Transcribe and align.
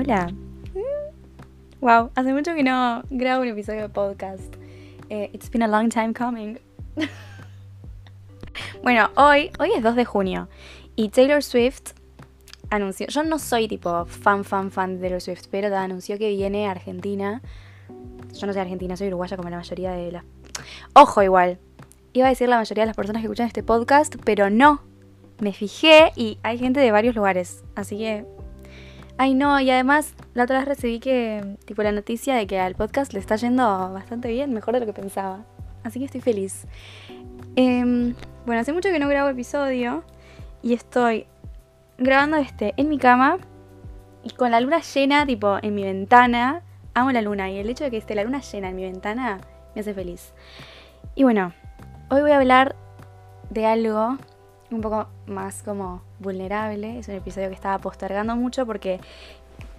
Hola. 0.00 0.32
Wow, 1.82 2.10
hace 2.14 2.32
mucho 2.32 2.54
que 2.54 2.62
no 2.62 3.02
grabo 3.10 3.42
un 3.42 3.48
episodio 3.48 3.82
de 3.82 3.88
podcast. 3.90 4.56
Eh, 5.10 5.28
it's 5.34 5.50
been 5.50 5.62
a 5.62 5.68
long 5.68 5.90
time 5.90 6.14
coming. 6.14 6.58
bueno, 8.82 9.10
hoy, 9.16 9.50
hoy 9.58 9.72
es 9.76 9.82
2 9.82 9.96
de 9.96 10.06
junio 10.06 10.48
y 10.96 11.10
Taylor 11.10 11.42
Swift 11.42 11.92
anunció, 12.70 13.08
yo 13.08 13.24
no 13.24 13.38
soy 13.38 13.68
tipo 13.68 14.06
fan, 14.06 14.42
fan, 14.42 14.70
fan 14.70 14.94
de 14.94 15.00
Taylor 15.02 15.20
Swift, 15.20 15.48
pero 15.50 15.76
anunció 15.76 16.16
que 16.16 16.30
viene 16.30 16.66
a 16.66 16.70
Argentina. 16.70 17.42
Yo 18.32 18.46
no 18.46 18.54
soy 18.54 18.62
argentina, 18.62 18.96
soy 18.96 19.08
uruguaya 19.08 19.36
como 19.36 19.50
la 19.50 19.58
mayoría 19.58 19.92
de 19.92 20.12
las... 20.12 20.24
Ojo 20.94 21.22
igual, 21.22 21.58
iba 22.14 22.24
a 22.24 22.30
decir 22.30 22.48
la 22.48 22.56
mayoría 22.56 22.84
de 22.84 22.86
las 22.86 22.96
personas 22.96 23.20
que 23.20 23.26
escuchan 23.26 23.48
este 23.48 23.62
podcast, 23.62 24.16
pero 24.24 24.48
no. 24.48 24.80
Me 25.40 25.52
fijé 25.52 26.12
y 26.16 26.38
hay 26.42 26.56
gente 26.56 26.80
de 26.80 26.90
varios 26.90 27.14
lugares, 27.14 27.64
así 27.74 27.98
que 27.98 28.24
Ay, 29.22 29.34
no, 29.34 29.60
y 29.60 29.70
además 29.70 30.14
la 30.32 30.44
otra 30.44 30.60
vez 30.60 30.66
recibí 30.66 30.98
que, 30.98 31.58
tipo, 31.66 31.82
la 31.82 31.92
noticia 31.92 32.36
de 32.36 32.46
que 32.46 32.58
al 32.58 32.74
podcast 32.74 33.12
le 33.12 33.18
está 33.18 33.36
yendo 33.36 33.92
bastante 33.92 34.28
bien, 34.28 34.54
mejor 34.54 34.72
de 34.72 34.80
lo 34.80 34.86
que 34.86 34.94
pensaba. 34.94 35.44
Así 35.84 35.98
que 35.98 36.06
estoy 36.06 36.22
feliz. 36.22 36.64
Em, 37.54 38.14
bueno, 38.46 38.62
hace 38.62 38.72
mucho 38.72 38.88
que 38.88 38.98
no 38.98 39.08
grabo 39.08 39.28
episodio 39.28 40.04
y 40.62 40.72
estoy 40.72 41.26
grabando 41.98 42.38
este 42.38 42.72
en 42.78 42.88
mi 42.88 42.96
cama 42.96 43.36
y 44.22 44.30
con 44.30 44.52
la 44.52 44.60
luna 44.62 44.80
llena, 44.80 45.26
tipo, 45.26 45.58
en 45.60 45.74
mi 45.74 45.84
ventana. 45.84 46.62
Amo 46.94 47.12
la 47.12 47.20
luna 47.20 47.50
y 47.50 47.58
el 47.58 47.68
hecho 47.68 47.84
de 47.84 47.90
que 47.90 47.98
esté 47.98 48.14
la 48.14 48.24
luna 48.24 48.40
llena 48.40 48.70
en 48.70 48.76
mi 48.76 48.84
ventana 48.84 49.38
me 49.74 49.82
hace 49.82 49.92
feliz. 49.92 50.32
Y 51.14 51.24
bueno, 51.24 51.52
hoy 52.08 52.22
voy 52.22 52.30
a 52.30 52.38
hablar 52.38 52.74
de 53.50 53.66
algo 53.66 54.16
un 54.70 54.80
poco 54.80 55.08
más 55.26 55.62
como 55.62 56.02
vulnerable. 56.18 56.98
Es 56.98 57.08
un 57.08 57.14
episodio 57.14 57.48
que 57.48 57.54
estaba 57.54 57.78
postergando 57.78 58.36
mucho 58.36 58.66
porque 58.66 59.00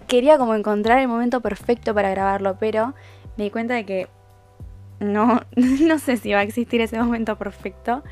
quería 0.08 0.38
como 0.38 0.56
encontrar 0.56 1.00
el 1.00 1.08
momento 1.08 1.42
perfecto 1.42 1.94
para 1.94 2.10
grabarlo, 2.10 2.58
pero 2.60 2.94
me 3.38 3.46
di 3.46 3.50
cuenta 3.50 3.74
de 3.74 3.86
que 3.86 4.08
no, 5.00 5.42
no 5.56 6.00
sé 6.00 6.18
si 6.18 6.34
va 6.34 6.40
a 6.40 6.44
existir 6.44 6.82
ese 6.82 7.00
momento 7.00 7.38
perfecto 7.38 8.04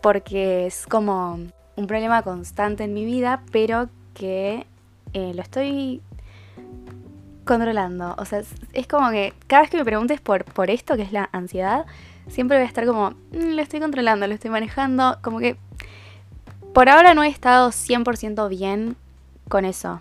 porque 0.00 0.66
es 0.66 0.86
como 0.86 1.38
un 1.76 1.86
problema 1.86 2.22
constante 2.22 2.84
en 2.84 2.94
mi 2.94 3.04
vida, 3.04 3.42
pero 3.52 3.88
que 4.14 4.66
eh, 5.12 5.32
lo 5.34 5.42
estoy 5.42 6.02
controlando. 7.44 8.14
O 8.18 8.24
sea, 8.24 8.42
es, 8.72 8.86
como 8.86 9.10
que 9.10 9.32
cada 9.46 9.62
vez 9.62 9.70
que 9.70 9.78
me 9.78 9.84
preguntes 9.84 10.20
por, 10.20 10.44
por 10.44 10.70
esto, 10.70 10.96
que 10.96 11.02
es 11.02 11.12
la 11.12 11.28
ansiedad, 11.32 11.86
siempre 12.28 12.58
voy 12.58 12.64
a 12.64 12.68
estar 12.68 12.86
como, 12.86 13.10
mm, 13.10 13.54
lo 13.54 13.62
estoy 13.62 13.80
controlando, 13.80 14.26
lo 14.26 14.34
estoy 14.34 14.50
manejando, 14.50 15.18
como 15.22 15.38
que 15.38 15.56
por 16.72 16.88
ahora 16.88 17.14
no 17.14 17.24
he 17.24 17.28
estado 17.28 17.70
100% 17.70 18.48
bien 18.48 18.96
con 19.48 19.64
eso, 19.64 20.00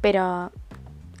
pero 0.00 0.52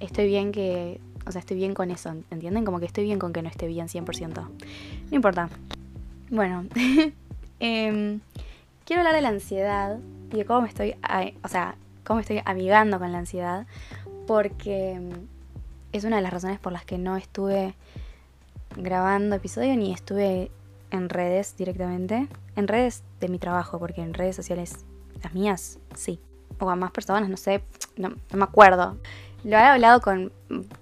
estoy 0.00 0.26
bien 0.26 0.52
que, 0.52 1.00
o 1.26 1.32
sea, 1.32 1.40
estoy 1.40 1.56
bien 1.56 1.74
con 1.74 1.90
eso, 1.90 2.14
¿entienden? 2.30 2.64
Como 2.64 2.80
que 2.80 2.86
estoy 2.86 3.04
bien 3.04 3.18
con 3.18 3.32
que 3.32 3.42
no 3.42 3.48
esté 3.48 3.66
bien 3.66 3.88
100%. 3.88 4.34
No 4.34 5.16
importa. 5.16 5.48
Bueno, 6.30 6.64
em, 7.60 8.20
quiero 8.84 9.00
hablar 9.00 9.14
de 9.14 9.22
la 9.22 9.28
ansiedad 9.28 9.98
y 10.32 10.36
de 10.36 10.44
cómo 10.44 10.62
me 10.62 10.68
estoy, 10.68 10.94
o 11.42 11.48
sea, 11.48 11.76
cómo 12.04 12.20
estoy 12.20 12.40
amigando 12.44 12.98
con 12.98 13.12
la 13.12 13.18
ansiedad, 13.18 13.66
porque 14.26 15.00
es 15.92 16.04
una 16.04 16.16
de 16.16 16.22
las 16.22 16.32
razones 16.32 16.58
por 16.58 16.72
las 16.72 16.84
que 16.84 16.98
no 16.98 17.16
estuve 17.16 17.74
grabando 18.76 19.36
episodio 19.36 19.76
ni 19.76 19.92
estuve 19.92 20.50
en 20.90 21.08
redes 21.08 21.56
directamente. 21.56 22.28
En 22.56 22.68
redes 22.68 23.02
de 23.22 23.28
mi 23.28 23.38
trabajo, 23.38 23.78
porque 23.78 24.02
en 24.02 24.12
redes 24.12 24.36
sociales 24.36 24.84
las 25.22 25.32
mías, 25.32 25.78
sí. 25.94 26.20
O 26.58 26.68
a 26.68 26.76
más 26.76 26.90
personas, 26.90 27.28
no 27.30 27.36
sé, 27.36 27.62
no, 27.96 28.10
me 28.32 28.44
acuerdo. 28.44 28.98
Lo 29.44 29.56
he 29.56 29.62
hablado 29.62 30.00
con 30.00 30.32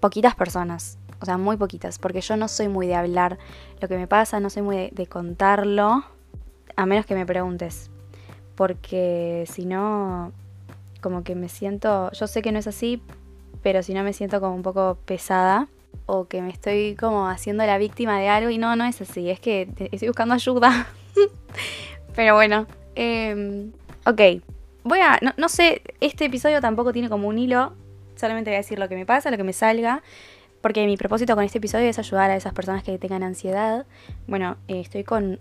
poquitas 0.00 0.34
personas, 0.34 0.98
o 1.20 1.24
sea, 1.24 1.38
muy 1.38 1.56
poquitas, 1.56 1.98
porque 1.98 2.20
yo 2.20 2.36
no 2.36 2.48
soy 2.48 2.68
muy 2.68 2.86
de 2.86 2.94
hablar 2.94 3.38
lo 3.80 3.88
que 3.88 3.96
me 3.96 4.06
pasa, 4.06 4.40
no 4.40 4.50
soy 4.50 4.62
muy 4.62 4.90
de, 4.90 5.06
contarlo, 5.06 6.04
a 6.76 6.86
menos 6.86 7.06
que 7.06 7.14
me 7.14 7.24
preguntes. 7.24 7.90
Porque 8.56 9.44
si 9.50 9.64
no, 9.64 10.32
como 11.00 11.22
que 11.22 11.34
me 11.34 11.48
siento, 11.48 12.10
yo 12.12 12.26
sé 12.26 12.42
que 12.42 12.52
no 12.52 12.58
es 12.58 12.66
así, 12.66 13.02
pero 13.62 13.82
si 13.82 13.94
no 13.94 14.02
me 14.02 14.12
siento 14.12 14.40
como 14.40 14.54
un 14.54 14.62
poco 14.62 14.98
pesada 15.04 15.68
o 16.06 16.26
que 16.26 16.42
me 16.42 16.50
estoy 16.50 16.96
como 16.96 17.28
haciendo 17.28 17.64
la 17.64 17.78
víctima 17.78 18.18
de 18.18 18.28
algo 18.28 18.50
y 18.50 18.58
no, 18.58 18.76
no 18.76 18.84
es 18.84 19.00
así, 19.00 19.30
es 19.30 19.40
que 19.40 19.68
estoy 19.92 20.08
buscando 20.08 20.34
ayuda. 20.34 20.88
pero 22.14 22.34
bueno, 22.34 22.66
eh, 22.94 23.70
Ok, 24.06 24.20
voy 24.82 24.98
a, 25.00 25.20
no, 25.36 25.48
sé, 25.50 25.82
este 26.00 26.24
episodio 26.24 26.62
tampoco 26.62 26.92
tiene 26.92 27.10
como 27.10 27.28
un 27.28 27.38
hilo, 27.38 27.74
solamente 28.16 28.50
voy 28.50 28.56
a 28.56 28.58
decir 28.58 28.78
lo 28.78 28.88
que 28.88 28.94
me 28.94 29.04
pasa, 29.04 29.30
lo 29.30 29.36
que 29.36 29.44
me 29.44 29.52
salga, 29.52 30.02
porque 30.62 30.86
mi 30.86 30.96
propósito 30.96 31.34
con 31.34 31.44
este 31.44 31.58
episodio 31.58 31.88
es 31.88 31.98
ayudar 31.98 32.30
a 32.30 32.36
esas 32.36 32.54
personas 32.54 32.82
que 32.82 32.98
tengan 32.98 33.22
ansiedad. 33.22 33.84
Bueno, 34.26 34.56
eh, 34.68 34.80
estoy 34.80 35.04
con 35.04 35.38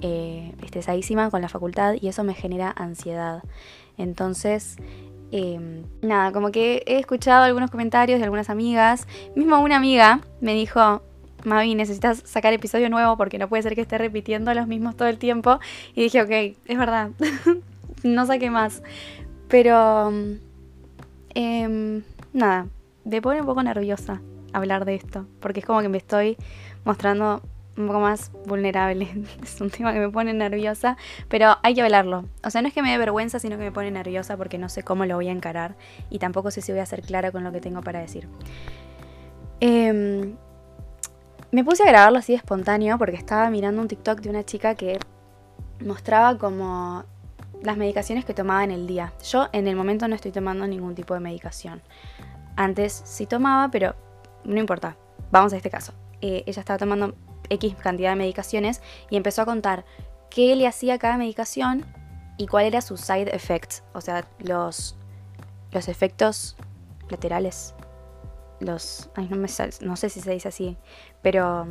eh, 0.00 0.54
estresadísima 0.62 1.28
con 1.30 1.42
la 1.42 1.48
facultad 1.48 1.96
y 2.00 2.06
eso 2.06 2.22
me 2.22 2.34
genera 2.34 2.72
ansiedad. 2.76 3.42
Entonces, 3.98 4.76
em, 5.32 5.82
nada, 6.02 6.30
como 6.32 6.52
que 6.52 6.84
he 6.86 6.98
escuchado 6.98 7.42
algunos 7.44 7.70
comentarios 7.70 8.20
de 8.20 8.24
algunas 8.24 8.48
amigas. 8.48 9.08
Mismo 9.34 9.60
una 9.60 9.76
amiga 9.76 10.20
me 10.40 10.54
dijo, 10.54 11.02
Mavi, 11.44 11.74
necesitas 11.74 12.22
sacar 12.24 12.52
episodio 12.52 12.90
nuevo 12.90 13.16
porque 13.16 13.38
no 13.38 13.48
puede 13.48 13.62
ser 13.62 13.74
que 13.74 13.80
esté 13.80 13.98
repitiendo 13.98 14.52
los 14.54 14.66
mismos 14.66 14.96
todo 14.96 15.08
el 15.08 15.18
tiempo. 15.18 15.58
Y 15.94 16.02
dije, 16.02 16.22
ok, 16.22 16.56
es 16.64 16.78
verdad, 16.78 17.10
no 18.02 18.26
saqué 18.26 18.50
más. 18.50 18.82
Pero, 19.48 20.12
eh, 21.34 22.02
nada, 22.32 22.66
me 23.04 23.22
pone 23.22 23.40
un 23.40 23.46
poco 23.46 23.62
nerviosa 23.62 24.20
hablar 24.52 24.84
de 24.84 24.94
esto, 24.94 25.26
porque 25.40 25.60
es 25.60 25.66
como 25.66 25.80
que 25.80 25.88
me 25.88 25.98
estoy 25.98 26.36
mostrando 26.84 27.42
un 27.76 27.86
poco 27.86 28.00
más 28.00 28.30
vulnerable. 28.46 29.08
Es 29.42 29.60
un 29.60 29.70
tema 29.70 29.92
que 29.92 30.00
me 30.00 30.10
pone 30.10 30.32
nerviosa, 30.34 30.96
pero 31.28 31.56
hay 31.62 31.74
que 31.74 31.82
hablarlo. 31.82 32.24
O 32.44 32.50
sea, 32.50 32.62
no 32.62 32.68
es 32.68 32.74
que 32.74 32.82
me 32.82 32.90
dé 32.90 32.98
vergüenza, 32.98 33.38
sino 33.38 33.56
que 33.56 33.64
me 33.64 33.72
pone 33.72 33.90
nerviosa 33.90 34.36
porque 34.36 34.58
no 34.58 34.68
sé 34.68 34.82
cómo 34.82 35.06
lo 35.06 35.16
voy 35.16 35.28
a 35.28 35.32
encarar 35.32 35.76
y 36.10 36.18
tampoco 36.18 36.50
sé 36.50 36.60
si 36.60 36.72
voy 36.72 36.80
a 36.80 36.86
ser 36.86 37.02
clara 37.02 37.32
con 37.32 37.44
lo 37.44 37.52
que 37.52 37.60
tengo 37.60 37.80
para 37.80 38.00
decir. 38.00 38.28
Eh, 39.60 40.34
me 41.52 41.64
puse 41.64 41.82
a 41.82 41.86
grabarlo 41.86 42.18
así 42.18 42.34
espontáneo 42.34 42.98
porque 42.98 43.16
estaba 43.16 43.50
mirando 43.50 43.82
un 43.82 43.88
TikTok 43.88 44.20
de 44.20 44.30
una 44.30 44.44
chica 44.44 44.74
que 44.74 44.98
mostraba 45.84 46.38
como 46.38 47.04
las 47.62 47.76
medicaciones 47.76 48.24
que 48.24 48.34
tomaba 48.34 48.64
en 48.64 48.70
el 48.70 48.86
día. 48.86 49.12
Yo 49.24 49.48
en 49.52 49.66
el 49.66 49.76
momento 49.76 50.06
no 50.08 50.14
estoy 50.14 50.32
tomando 50.32 50.66
ningún 50.66 50.94
tipo 50.94 51.14
de 51.14 51.20
medicación. 51.20 51.82
Antes 52.56 53.02
sí 53.04 53.26
tomaba, 53.26 53.70
pero 53.70 53.94
no 54.44 54.58
importa. 54.58 54.96
Vamos 55.30 55.52
a 55.52 55.56
este 55.56 55.70
caso. 55.70 55.92
Eh, 56.20 56.44
ella 56.46 56.60
estaba 56.60 56.78
tomando 56.78 57.14
X 57.48 57.74
cantidad 57.76 58.10
de 58.10 58.16
medicaciones 58.16 58.80
y 59.10 59.16
empezó 59.16 59.42
a 59.42 59.46
contar 59.46 59.84
qué 60.30 60.54
le 60.54 60.66
hacía 60.66 60.98
cada 60.98 61.16
medicación 61.16 61.84
y 62.36 62.46
cuál 62.46 62.66
era 62.66 62.80
su 62.80 62.96
side 62.96 63.34
effect, 63.34 63.80
o 63.92 64.00
sea, 64.00 64.24
los, 64.38 64.96
los 65.72 65.88
efectos 65.88 66.56
laterales 67.10 67.74
los, 68.60 69.10
ay, 69.16 69.28
no, 69.30 69.36
me 69.36 69.48
no 69.80 69.96
sé 69.96 70.08
si 70.08 70.20
se 70.20 70.30
dice 70.30 70.48
así, 70.48 70.76
pero 71.22 71.66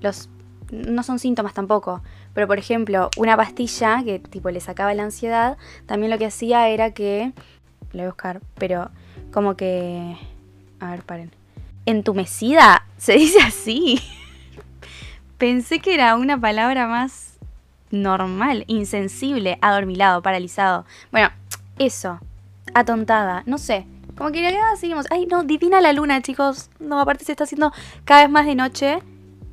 los, 0.00 0.28
no 0.70 1.02
son 1.02 1.18
síntomas 1.18 1.54
tampoco. 1.54 2.02
Pero 2.34 2.46
por 2.46 2.58
ejemplo, 2.58 3.10
una 3.16 3.36
pastilla 3.36 4.02
que 4.04 4.18
tipo 4.18 4.50
le 4.50 4.60
sacaba 4.60 4.94
la 4.94 5.04
ansiedad, 5.04 5.56
también 5.86 6.10
lo 6.10 6.18
que 6.18 6.26
hacía 6.26 6.68
era 6.68 6.92
que, 6.92 7.32
lo 7.92 7.98
voy 7.98 8.02
a 8.02 8.08
buscar, 8.08 8.40
pero 8.54 8.90
como 9.32 9.56
que, 9.56 10.16
a 10.80 10.90
ver, 10.90 11.02
paren. 11.02 11.30
Entumecida, 11.86 12.86
se 12.98 13.14
dice 13.14 13.40
así. 13.40 14.00
Pensé 15.38 15.78
que 15.78 15.94
era 15.94 16.16
una 16.16 16.40
palabra 16.40 16.86
más 16.86 17.38
normal, 17.90 18.64
insensible, 18.66 19.58
adormilado, 19.62 20.20
paralizado. 20.20 20.84
Bueno, 21.10 21.30
eso, 21.78 22.20
atontada, 22.74 23.42
no 23.46 23.56
sé. 23.58 23.86
Como 24.18 24.32
que 24.32 24.42
ya 24.42 24.74
seguimos. 24.76 25.06
Ay, 25.10 25.26
no, 25.26 25.44
divina 25.44 25.80
la 25.80 25.92
luna, 25.92 26.20
chicos. 26.20 26.70
No, 26.80 27.00
aparte 27.00 27.24
se 27.24 27.30
está 27.30 27.44
haciendo 27.44 27.72
cada 28.04 28.22
vez 28.22 28.30
más 28.30 28.46
de 28.46 28.56
noche 28.56 28.98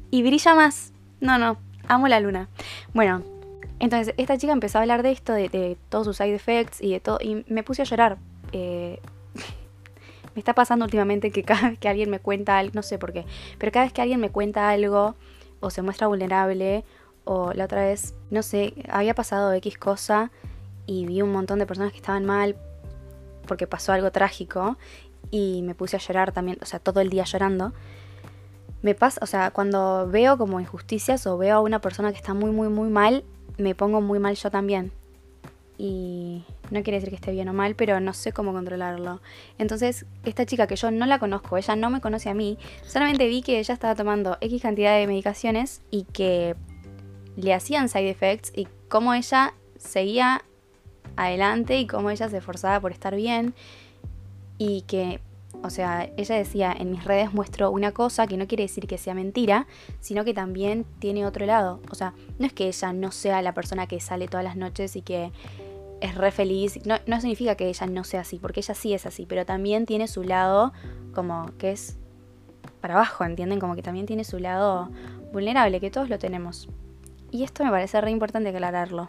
y 0.10 0.24
brilla 0.24 0.56
más. 0.56 0.92
No, 1.22 1.38
no, 1.38 1.58
amo 1.88 2.08
la 2.08 2.20
luna. 2.20 2.50
Bueno, 2.92 3.22
entonces 3.78 4.16
esta 4.18 4.40
chica 4.40 4.54
empezó 4.54 4.80
a 4.80 4.82
hablar 4.82 5.04
de 5.04 5.12
esto, 5.12 5.34
de, 5.34 5.78
todos 5.90 6.08
sus 6.08 6.18
side 6.18 6.34
effects 6.34 6.82
y 6.82 6.92
de 6.94 7.00
todo, 7.00 7.20
y 7.22 7.46
me 7.48 7.62
puse 7.62 7.84
a 7.84 7.86
llorar. 7.86 8.18
Eh, 8.54 9.00
me 10.34 10.40
está 10.40 10.56
pasando 10.56 10.84
últimamente 10.84 11.30
que 11.30 11.44
cada 11.44 11.70
vez 11.70 11.78
que 11.78 11.88
alguien 11.88 12.10
me 12.10 12.18
cuenta 12.18 12.58
algo, 12.58 12.72
no 12.74 12.82
sé 12.82 12.98
por 12.98 13.14
qué, 13.14 13.24
pero 13.60 13.72
cada 13.72 13.86
vez 13.86 13.94
que 13.94 14.02
alguien 14.02 14.20
me 14.20 14.32
cuenta 14.32 14.70
algo 14.70 15.16
o 15.60 15.70
se 15.70 15.84
muestra 15.84 16.08
vulnerable 16.08 16.84
o 17.24 17.54
la 17.54 17.66
otra 17.66 17.86
vez, 17.86 18.16
no 18.32 18.42
sé, 18.42 18.74
había 18.90 19.14
pasado 19.14 19.54
X 19.54 19.78
cosa 19.78 20.32
y 20.88 21.06
vi 21.06 21.22
un 21.22 21.32
montón 21.32 21.60
de 21.60 21.68
personas 21.68 21.92
que 21.92 21.98
estaban 21.98 22.26
mal 22.26 22.56
porque 23.46 23.68
pasó 23.68 23.94
algo 23.94 24.12
trágico 24.12 24.78
y 25.32 25.62
me 25.64 25.76
puse 25.76 25.96
a 25.96 26.00
llorar 26.00 26.32
también, 26.32 26.58
o 26.62 26.66
sea, 26.66 26.80
todo 26.80 27.02
el 27.02 27.10
día 27.10 27.24
llorando. 27.24 27.74
Me 28.82 28.94
pasa, 28.94 29.20
o 29.24 29.26
sea, 29.26 29.52
cuando 29.52 30.08
veo 30.08 30.38
como 30.38 30.60
injusticias 30.60 31.26
o 31.26 31.38
veo 31.38 31.58
a 31.58 31.62
una 31.62 31.80
persona 31.80 32.12
que 32.12 32.18
está 32.18 32.34
muy, 32.34 32.52
muy, 32.52 32.70
muy 32.70 32.90
mal, 32.90 33.24
me 33.58 33.74
pongo 33.76 34.02
muy 34.02 34.20
mal 34.20 34.36
yo 34.36 34.52
también. 34.52 34.92
Y 35.78 36.46
no 36.72 36.84
quiere 36.84 36.98
decir 36.98 37.10
que 37.10 37.16
esté 37.16 37.32
bien 37.32 37.50
o 37.50 37.54
mal, 37.54 37.76
pero 37.76 38.00
no 38.00 38.14
sé 38.14 38.32
cómo 38.32 38.54
controlarlo. 38.54 39.22
Entonces, 39.58 40.06
esta 40.24 40.46
chica 40.46 40.68
que 40.68 40.76
yo 40.76 40.92
no 40.92 41.06
la 41.06 41.20
conozco, 41.20 41.58
ella 41.58 41.76
no 41.76 41.90
me 41.90 42.00
conoce 42.00 42.30
a 42.30 42.34
mí, 42.34 42.58
solamente 42.86 43.28
vi 43.28 43.42
que 43.42 43.60
ella 43.60 43.74
estaba 43.74 43.96
tomando 43.96 44.38
X 44.40 44.62
cantidad 44.62 44.98
de 44.98 45.08
medicaciones 45.08 45.82
y 45.92 46.04
que 46.04 46.56
le 47.36 47.54
hacían 47.54 47.90
side 47.90 48.10
effects 48.10 48.54
y 48.56 48.68
cómo 48.88 49.14
ella 49.14 49.54
seguía 49.78 50.44
adelante 51.16 51.80
y 51.80 51.88
cómo 51.88 52.10
ella 52.10 52.30
se 52.30 52.38
esforzaba 52.38 52.80
por 52.80 52.92
estar 52.92 53.16
bien 53.16 53.54
y 54.58 54.82
que, 54.82 55.20
o 55.64 55.70
sea, 55.70 56.10
ella 56.18 56.36
decía, 56.36 56.76
en 56.78 56.92
mis 56.92 57.04
redes 57.04 57.34
muestro 57.34 57.72
una 57.72 57.92
cosa 57.92 58.28
que 58.28 58.38
no 58.38 58.48
quiere 58.48 58.64
decir 58.64 58.88
que 58.88 58.98
sea 58.98 59.14
mentira, 59.14 59.68
sino 60.00 60.24
que 60.24 60.34
también 60.34 60.86
tiene 61.00 61.26
otro 61.26 61.46
lado. 61.46 61.82
O 61.92 61.96
sea, 61.96 62.14
no 62.40 62.46
es 62.46 62.54
que 62.54 62.68
ella 62.68 62.94
no 62.94 63.12
sea 63.12 63.42
la 63.42 63.54
persona 63.54 63.88
que 63.88 64.00
sale 64.00 64.28
todas 64.28 64.44
las 64.44 64.56
noches 64.56 64.96
y 64.96 65.02
que 65.02 65.32
es 66.02 66.16
re 66.16 66.32
feliz. 66.32 66.86
No, 66.86 66.96
no 67.08 67.20
significa 67.20 67.56
que 67.56 67.68
ella 67.68 67.88
no 67.88 68.04
sea 68.04 68.22
así, 68.22 68.40
porque 68.40 68.62
ella 68.62 68.74
sí 68.74 68.94
es 68.94 69.06
así, 69.06 69.26
pero 69.26 69.46
también 69.46 69.86
tiene 69.86 70.08
su 70.08 70.24
lado 70.24 70.74
como 71.14 71.52
que 71.58 71.72
es 71.72 71.98
para 72.82 72.96
abajo, 72.96 73.24
¿entienden? 73.24 73.60
Como 73.60 73.76
que 73.76 73.82
también 73.82 74.06
tiene 74.06 74.24
su 74.24 74.40
lado 74.40 74.90
vulnerable, 75.34 75.80
que 75.80 75.92
todos 75.92 76.10
lo 76.10 76.20
tenemos. 76.20 76.70
Y 77.32 77.44
esto 77.44 77.64
me 77.64 77.72
parece 77.72 78.00
re 78.00 78.12
importante 78.12 78.50
aclararlo. 78.50 79.08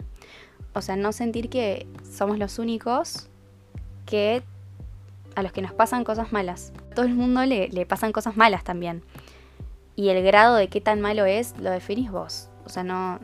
O 0.76 0.82
sea, 0.82 0.94
no 0.94 1.12
sentir 1.12 1.49
que 1.49 1.87
somos 2.05 2.38
los 2.38 2.58
únicos 2.58 3.31
que 4.05 4.43
a 5.34 5.43
los 5.43 5.50
que 5.50 5.62
nos 5.62 5.73
pasan 5.73 6.05
cosas 6.05 6.32
malas. 6.32 6.70
A 6.90 6.94
todo 6.94 7.06
el 7.06 7.14
mundo 7.14 7.46
le, 7.46 7.69
le 7.69 7.87
pasan 7.87 8.12
cosas 8.12 8.37
malas 8.37 8.62
también. 8.62 9.02
Y 9.94 10.11
el 10.11 10.23
grado 10.23 10.55
de 10.55 10.69
qué 10.69 10.82
tan 10.82 11.00
malo 11.00 11.25
es 11.25 11.55
lo 11.58 11.70
definís 11.70 12.11
vos. 12.11 12.50
O 12.67 12.69
sea, 12.69 12.84
no, 12.84 13.20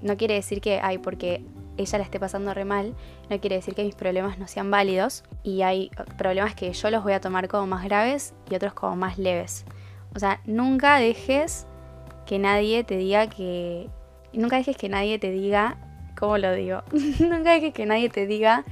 no 0.00 0.16
quiere 0.16 0.32
decir 0.32 0.62
que, 0.62 0.80
ay, 0.82 0.96
porque 0.96 1.44
ella 1.76 1.98
la 1.98 2.04
esté 2.04 2.18
pasando 2.18 2.54
re 2.54 2.64
mal, 2.64 2.94
no 3.28 3.38
quiere 3.38 3.56
decir 3.56 3.74
que 3.74 3.84
mis 3.84 3.94
problemas 3.94 4.38
no 4.38 4.48
sean 4.48 4.70
válidos 4.70 5.24
y 5.42 5.60
hay 5.60 5.90
problemas 6.16 6.54
que 6.54 6.72
yo 6.72 6.90
los 6.90 7.04
voy 7.04 7.12
a 7.12 7.20
tomar 7.20 7.48
como 7.48 7.66
más 7.66 7.84
graves 7.84 8.32
y 8.50 8.54
otros 8.54 8.72
como 8.72 8.96
más 8.96 9.18
leves. 9.18 9.66
O 10.14 10.18
sea, 10.18 10.40
nunca 10.46 10.96
dejes 10.96 11.66
que 12.24 12.38
nadie 12.38 12.82
te 12.82 12.96
diga 12.96 13.26
que... 13.28 13.90
Nunca 14.32 14.56
dejes 14.56 14.78
que 14.78 14.88
nadie 14.88 15.18
te 15.18 15.30
diga... 15.30 15.76
¿Cómo 16.18 16.38
lo 16.38 16.52
digo? 16.52 16.82
nunca 17.20 17.52
dejes 17.52 17.72
que 17.72 17.86
nadie 17.86 18.08
te 18.08 18.26
diga 18.26 18.64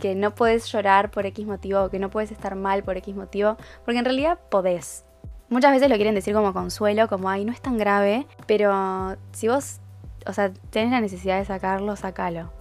que 0.00 0.14
no 0.14 0.34
puedes 0.34 0.70
llorar 0.72 1.10
por 1.10 1.26
X 1.26 1.46
motivo 1.46 1.82
o 1.82 1.90
que 1.90 1.98
no 1.98 2.10
puedes 2.10 2.32
estar 2.32 2.54
mal 2.54 2.82
por 2.82 2.96
X 2.96 3.14
motivo, 3.14 3.56
porque 3.84 3.98
en 3.98 4.04
realidad 4.04 4.38
podés. 4.50 5.04
Muchas 5.50 5.72
veces 5.72 5.90
lo 5.90 5.96
quieren 5.96 6.14
decir 6.14 6.32
como 6.32 6.52
consuelo, 6.52 7.08
como, 7.08 7.28
ay, 7.28 7.44
no 7.44 7.52
es 7.52 7.60
tan 7.60 7.76
grave, 7.76 8.26
pero 8.46 9.16
si 9.32 9.48
vos 9.48 9.80
o 10.26 10.32
sea, 10.32 10.52
tenés 10.70 10.90
la 10.90 11.00
necesidad 11.00 11.38
de 11.38 11.44
sacarlo, 11.44 11.96
sacalo. 11.96 12.52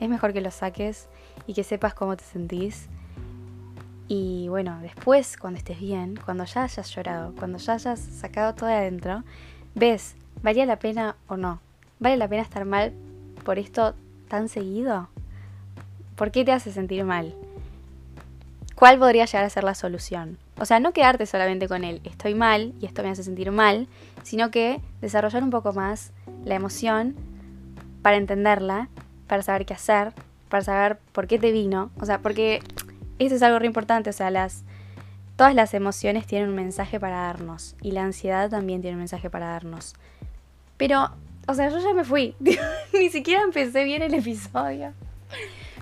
Es 0.00 0.08
mejor 0.08 0.32
que 0.32 0.40
lo 0.40 0.50
saques 0.50 1.08
y 1.46 1.54
que 1.54 1.64
sepas 1.64 1.94
cómo 1.94 2.16
te 2.16 2.24
sentís. 2.24 2.88
Y 4.06 4.48
bueno, 4.48 4.78
después, 4.80 5.36
cuando 5.36 5.58
estés 5.58 5.80
bien, 5.80 6.18
cuando 6.24 6.44
ya 6.44 6.64
hayas 6.64 6.94
llorado, 6.94 7.34
cuando 7.38 7.58
ya 7.58 7.74
hayas 7.74 8.00
sacado 8.00 8.54
todo 8.54 8.68
de 8.68 8.76
adentro, 8.76 9.22
ves, 9.74 10.16
¿valía 10.42 10.64
la 10.66 10.78
pena 10.78 11.16
o 11.26 11.36
no? 11.36 11.60
¿Vale 11.98 12.16
la 12.16 12.28
pena 12.28 12.42
estar 12.42 12.64
mal 12.64 12.92
por 13.48 13.58
esto 13.58 13.94
tan 14.28 14.50
seguido? 14.50 15.08
¿Por 16.16 16.30
qué 16.30 16.44
te 16.44 16.52
hace 16.52 16.70
sentir 16.70 17.02
mal? 17.04 17.34
¿Cuál 18.74 18.98
podría 18.98 19.24
llegar 19.24 19.46
a 19.46 19.48
ser 19.48 19.64
la 19.64 19.74
solución? 19.74 20.36
O 20.58 20.66
sea, 20.66 20.80
no 20.80 20.92
quedarte 20.92 21.24
solamente 21.24 21.66
con 21.66 21.82
él, 21.82 22.02
estoy 22.04 22.34
mal 22.34 22.74
y 22.78 22.84
esto 22.84 23.02
me 23.02 23.08
hace 23.08 23.22
sentir 23.22 23.50
mal, 23.50 23.88
sino 24.22 24.50
que 24.50 24.82
desarrollar 25.00 25.42
un 25.42 25.48
poco 25.48 25.72
más 25.72 26.12
la 26.44 26.56
emoción 26.56 27.16
para 28.02 28.18
entenderla, 28.18 28.90
para 29.26 29.42
saber 29.42 29.64
qué 29.64 29.72
hacer, 29.72 30.12
para 30.50 30.62
saber 30.62 30.98
por 31.12 31.26
qué 31.26 31.38
te 31.38 31.50
vino. 31.50 31.90
O 32.02 32.04
sea, 32.04 32.18
porque 32.18 32.60
eso 33.18 33.34
es 33.34 33.42
algo 33.42 33.58
re 33.58 33.66
importante. 33.66 34.10
O 34.10 34.12
sea, 34.12 34.30
las, 34.30 34.62
todas 35.36 35.54
las 35.54 35.72
emociones 35.72 36.26
tienen 36.26 36.50
un 36.50 36.54
mensaje 36.54 37.00
para 37.00 37.16
darnos. 37.16 37.76
Y 37.80 37.92
la 37.92 38.04
ansiedad 38.04 38.50
también 38.50 38.82
tiene 38.82 38.96
un 38.96 39.00
mensaje 39.00 39.30
para 39.30 39.48
darnos. 39.48 39.94
Pero, 40.76 41.12
o 41.48 41.54
sea, 41.54 41.70
yo 41.70 41.78
ya 41.78 41.94
me 41.94 42.04
fui. 42.04 42.34
Ni 42.92 43.08
siquiera 43.08 43.42
empecé 43.42 43.82
bien 43.84 44.02
el 44.02 44.12
episodio. 44.12 44.92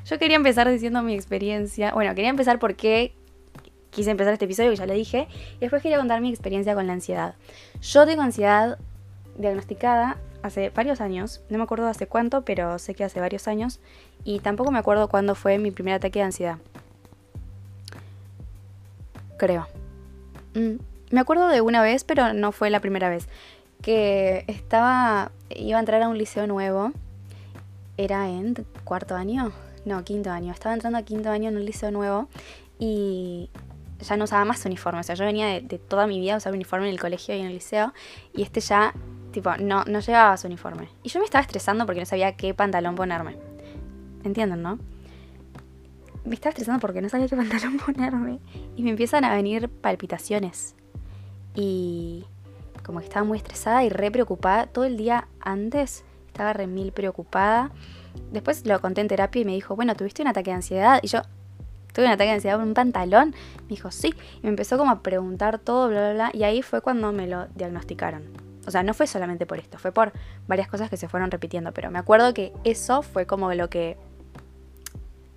Yo 0.07 0.19
quería 0.19 0.37
empezar 0.37 0.71
diciendo 0.71 1.03
mi 1.03 1.15
experiencia. 1.15 1.93
Bueno, 1.93 2.15
quería 2.15 2.31
empezar 2.31 2.61
por 2.61 2.77
qué 2.77 3.13
quise 3.91 4.11
empezar 4.13 4.33
este 4.33 4.45
episodio, 4.45 4.71
que 4.71 4.77
ya 4.77 4.87
lo 4.87 4.95
dije. 4.95 5.27
Y 5.57 5.59
después 5.59 5.83
quería 5.83 5.99
contar 5.99 6.21
mi 6.21 6.31
experiencia 6.31 6.77
con 6.77 6.87
la 6.87 6.93
ansiedad. 6.93 7.35
Yo 7.83 8.07
tengo 8.07 8.23
ansiedad 8.23 8.79
diagnosticada 9.37 10.19
hace 10.43 10.71
varios 10.71 11.01
años, 11.01 11.43
no 11.51 11.59
me 11.59 11.65
acuerdo 11.65 11.89
hace 11.89 12.07
cuánto, 12.07 12.43
pero 12.43 12.79
sé 12.79 12.95
que 12.95 13.03
hace 13.03 13.19
varios 13.19 13.49
años, 13.49 13.81
y 14.23 14.39
tampoco 14.39 14.71
me 14.71 14.79
acuerdo 14.79 15.09
cuándo 15.09 15.35
fue 15.35 15.59
mi 15.59 15.73
primer 15.73 15.95
ataque 15.95 16.21
de 16.21 16.27
ansiedad. 16.27 16.59
Creo. 19.37 19.67
Mm, 20.55 20.77
me 21.11 21.21
acuerdo 21.21 21.49
de 21.49 21.61
una 21.61 21.83
vez, 21.83 22.05
pero 22.05 22.33
no 22.33 22.53
fue 22.53 22.71
la 22.71 22.81
primera 22.81 23.09
vez. 23.11 23.29
Que 23.83 24.45
estaba, 24.49 25.31
iba 25.51 25.77
a 25.79 25.81
entrar 25.81 26.03
a 26.03 26.09
un 26.09 26.19
liceo 26.19 26.47
nuevo, 26.47 26.93
era 27.97 28.29
en 28.29 28.55
cuarto 28.85 29.15
año, 29.15 29.53
no, 29.85 30.05
quinto 30.05 30.31
año, 30.31 30.53
estaba 30.53 30.75
entrando 30.75 30.99
a 30.99 31.03
quinto 31.03 31.31
año 31.31 31.49
en 31.49 31.57
un 31.57 31.65
liceo 31.65 31.91
nuevo 31.91 32.29
y 32.79 33.49
ya 34.01 34.17
no 34.17 34.25
usaba 34.25 34.45
más 34.45 34.65
uniforme, 34.67 35.01
o 35.01 35.03
sea, 35.03 35.15
yo 35.15 35.25
venía 35.25 35.47
de, 35.47 35.61
de 35.61 35.79
toda 35.79 36.07
mi 36.07 36.21
vida 36.21 36.37
usar 36.37 36.53
uniforme 36.53 36.87
en 36.87 36.93
el 36.93 37.01
colegio 37.01 37.35
y 37.35 37.41
en 37.41 37.47
el 37.47 37.55
liceo, 37.55 37.95
y 38.35 38.43
este 38.43 38.61
ya 38.61 38.93
Tipo, 39.37 39.55
no, 39.59 39.85
no 39.85 40.01
llevaba 40.01 40.35
su 40.39 40.47
uniforme. 40.47 40.89
Y 41.03 41.11
yo 41.11 41.19
me 41.21 41.27
estaba 41.27 41.43
estresando 41.43 41.85
porque 41.85 42.01
no 42.01 42.07
sabía 42.07 42.37
qué 42.37 42.55
pantalón 42.55 42.95
ponerme. 42.95 43.37
¿Entienden, 44.25 44.63
no? 44.63 44.79
Me 46.25 46.35
estaba 46.35 46.53
estresando 46.53 46.81
porque 46.81 47.03
no 47.03 47.11
sabía 47.11 47.29
qué 47.29 47.37
pantalón 47.37 47.77
ponerme. 47.77 48.39
Y 48.77 48.83
me 48.83 48.89
empiezan 48.89 49.25
a 49.25 49.35
venir 49.35 49.69
palpitaciones. 49.69 50.75
Y 51.55 52.25
como 52.87 53.01
que 53.01 53.07
estaba 53.07 53.25
muy 53.25 53.37
estresada 53.37 53.85
y 53.85 53.89
re 53.89 54.11
preocupada. 54.13 54.67
Todo 54.67 54.85
el 54.85 54.97
día 54.97 55.27
antes 55.41 56.05
estaba 56.29 56.53
re 56.53 56.69
mil 56.69 56.93
preocupada. 56.93 57.73
Después 58.31 58.65
lo 58.65 58.81
conté 58.81 59.01
en 59.01 59.09
terapia 59.09 59.43
y 59.43 59.45
me 59.45 59.53
dijo, 59.53 59.75
bueno, 59.75 59.97
¿tuviste 59.97 60.23
un 60.23 60.29
ataque 60.29 60.51
de 60.51 60.57
ansiedad? 60.57 61.01
Y 61.03 61.09
yo, 61.09 61.23
¿tuve 61.93 62.07
un 62.07 62.13
ataque 62.13 62.29
de 62.29 62.37
ansiedad 62.37 62.57
por 62.57 62.67
un 62.67 62.75
pantalón? 62.75 63.35
Me 63.63 63.69
dijo, 63.69 63.91
sí. 63.91 64.15
Y 64.39 64.43
me 64.45 64.51
empezó 64.51 64.79
como 64.79 64.93
a 64.93 65.03
preguntar 65.03 65.59
todo, 65.59 65.89
bla, 65.89 65.99
bla, 65.99 66.13
bla. 66.13 66.31
Y 66.33 66.45
ahí 66.45 66.63
fue 66.63 66.81
cuando 66.81 67.13
me 67.13 67.27
lo 67.27 67.47
diagnosticaron. 67.49 68.23
O 68.67 68.71
sea, 68.71 68.83
no 68.83 68.95
fue 68.95 69.07
solamente 69.07 69.47
por 69.47 69.59
esto, 69.59 69.79
fue 69.79 69.93
por 69.93 70.13
varias 70.49 70.69
cosas 70.69 70.91
que 70.91 70.97
se 70.97 71.09
fueron 71.09 71.31
repitiendo, 71.31 71.73
pero 71.73 71.91
me 71.91 72.01
acuerdo 72.01 72.35
que 72.35 72.53
eso 72.65 73.03
fue 73.03 73.25
como 73.25 73.53
lo 73.55 73.71
que 73.71 73.97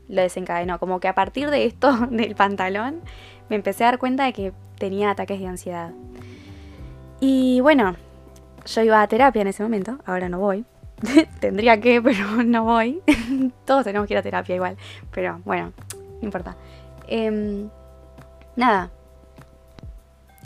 lo 0.08 0.22
desencadenó, 0.22 0.80
como 0.80 1.00
que 1.00 1.08
a 1.08 1.14
partir 1.14 1.52
de 1.52 1.66
esto 1.66 1.92
del 2.10 2.36
pantalón 2.36 3.02
me 3.50 3.56
empecé 3.56 3.84
a 3.84 3.88
dar 3.88 4.00
cuenta 4.00 4.26
de 4.26 4.34
que 4.34 4.54
tenía 4.80 5.12
ataques 5.12 5.40
de 5.40 5.48
ansiedad. 5.48 5.92
Y 7.20 7.60
bueno, 7.62 7.96
yo 8.66 8.82
iba 8.82 9.02
a 9.02 9.08
terapia 9.08 9.42
en 9.42 9.48
ese 9.48 9.64
momento, 9.64 10.00
ahora 10.06 10.30
no 10.30 10.40
voy. 10.40 10.66
Tendría 11.40 11.80
que, 11.80 12.02
pero 12.02 12.44
no 12.46 12.64
voy. 12.64 13.02
Todos 13.66 13.84
tenemos 13.84 14.08
que 14.08 14.14
ir 14.14 14.18
a 14.18 14.24
terapia 14.24 14.56
igual, 14.56 14.78
pero 15.12 15.40
bueno, 15.46 15.74
no 15.92 16.20
importa. 16.22 16.56
Em, 17.08 17.70
nada, 18.56 18.92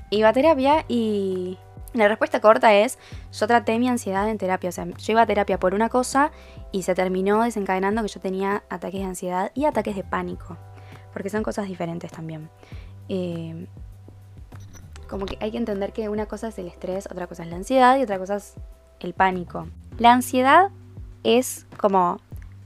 iba 0.10 0.30
a 0.30 0.34
terapia 0.34 0.86
y 0.88 1.58
la 1.94 2.08
respuesta 2.08 2.40
corta 2.40 2.74
es, 2.74 2.98
yo 3.32 3.48
traté 3.48 3.78
mi 3.78 3.88
ansiedad 3.88 4.30
en 4.30 4.38
terapia, 4.38 4.70
o 4.70 4.72
sea, 4.72 4.86
yo 4.86 5.12
iba 5.12 5.22
a 5.22 5.26
terapia 5.26 5.60
por 5.60 5.74
una 5.74 5.90
cosa 5.90 6.32
y 6.72 6.84
se 6.84 6.96
terminó 6.96 7.44
desencadenando 7.44 8.02
que 8.02 8.08
yo 8.08 8.20
tenía 8.20 8.64
ataques 8.70 9.02
de 9.02 9.06
ansiedad 9.06 9.52
y 9.54 9.66
ataques 9.66 9.96
de 9.96 10.04
pánico, 10.04 10.58
porque 11.12 11.30
son 11.30 11.44
cosas 11.44 11.68
diferentes 11.68 12.12
también. 12.12 12.50
Eh, 13.10 13.68
como 15.14 15.28
que 15.28 15.38
hay 15.42 15.52
que 15.52 15.60
entender 15.60 15.94
que 15.94 16.10
una 16.10 16.26
cosa 16.26 16.48
es 16.48 16.58
el 16.58 16.68
estrés, 16.68 17.06
otra 17.06 17.28
cosa 17.28 17.44
es 17.44 17.50
la 17.50 17.58
ansiedad 17.58 18.00
y 18.00 18.02
otra 18.02 18.18
cosa 18.18 18.38
es 18.38 18.56
el 19.00 19.14
pánico. 19.14 19.68
La 20.00 20.12
ansiedad 20.12 20.72
es 21.24 21.68
como 21.78 22.20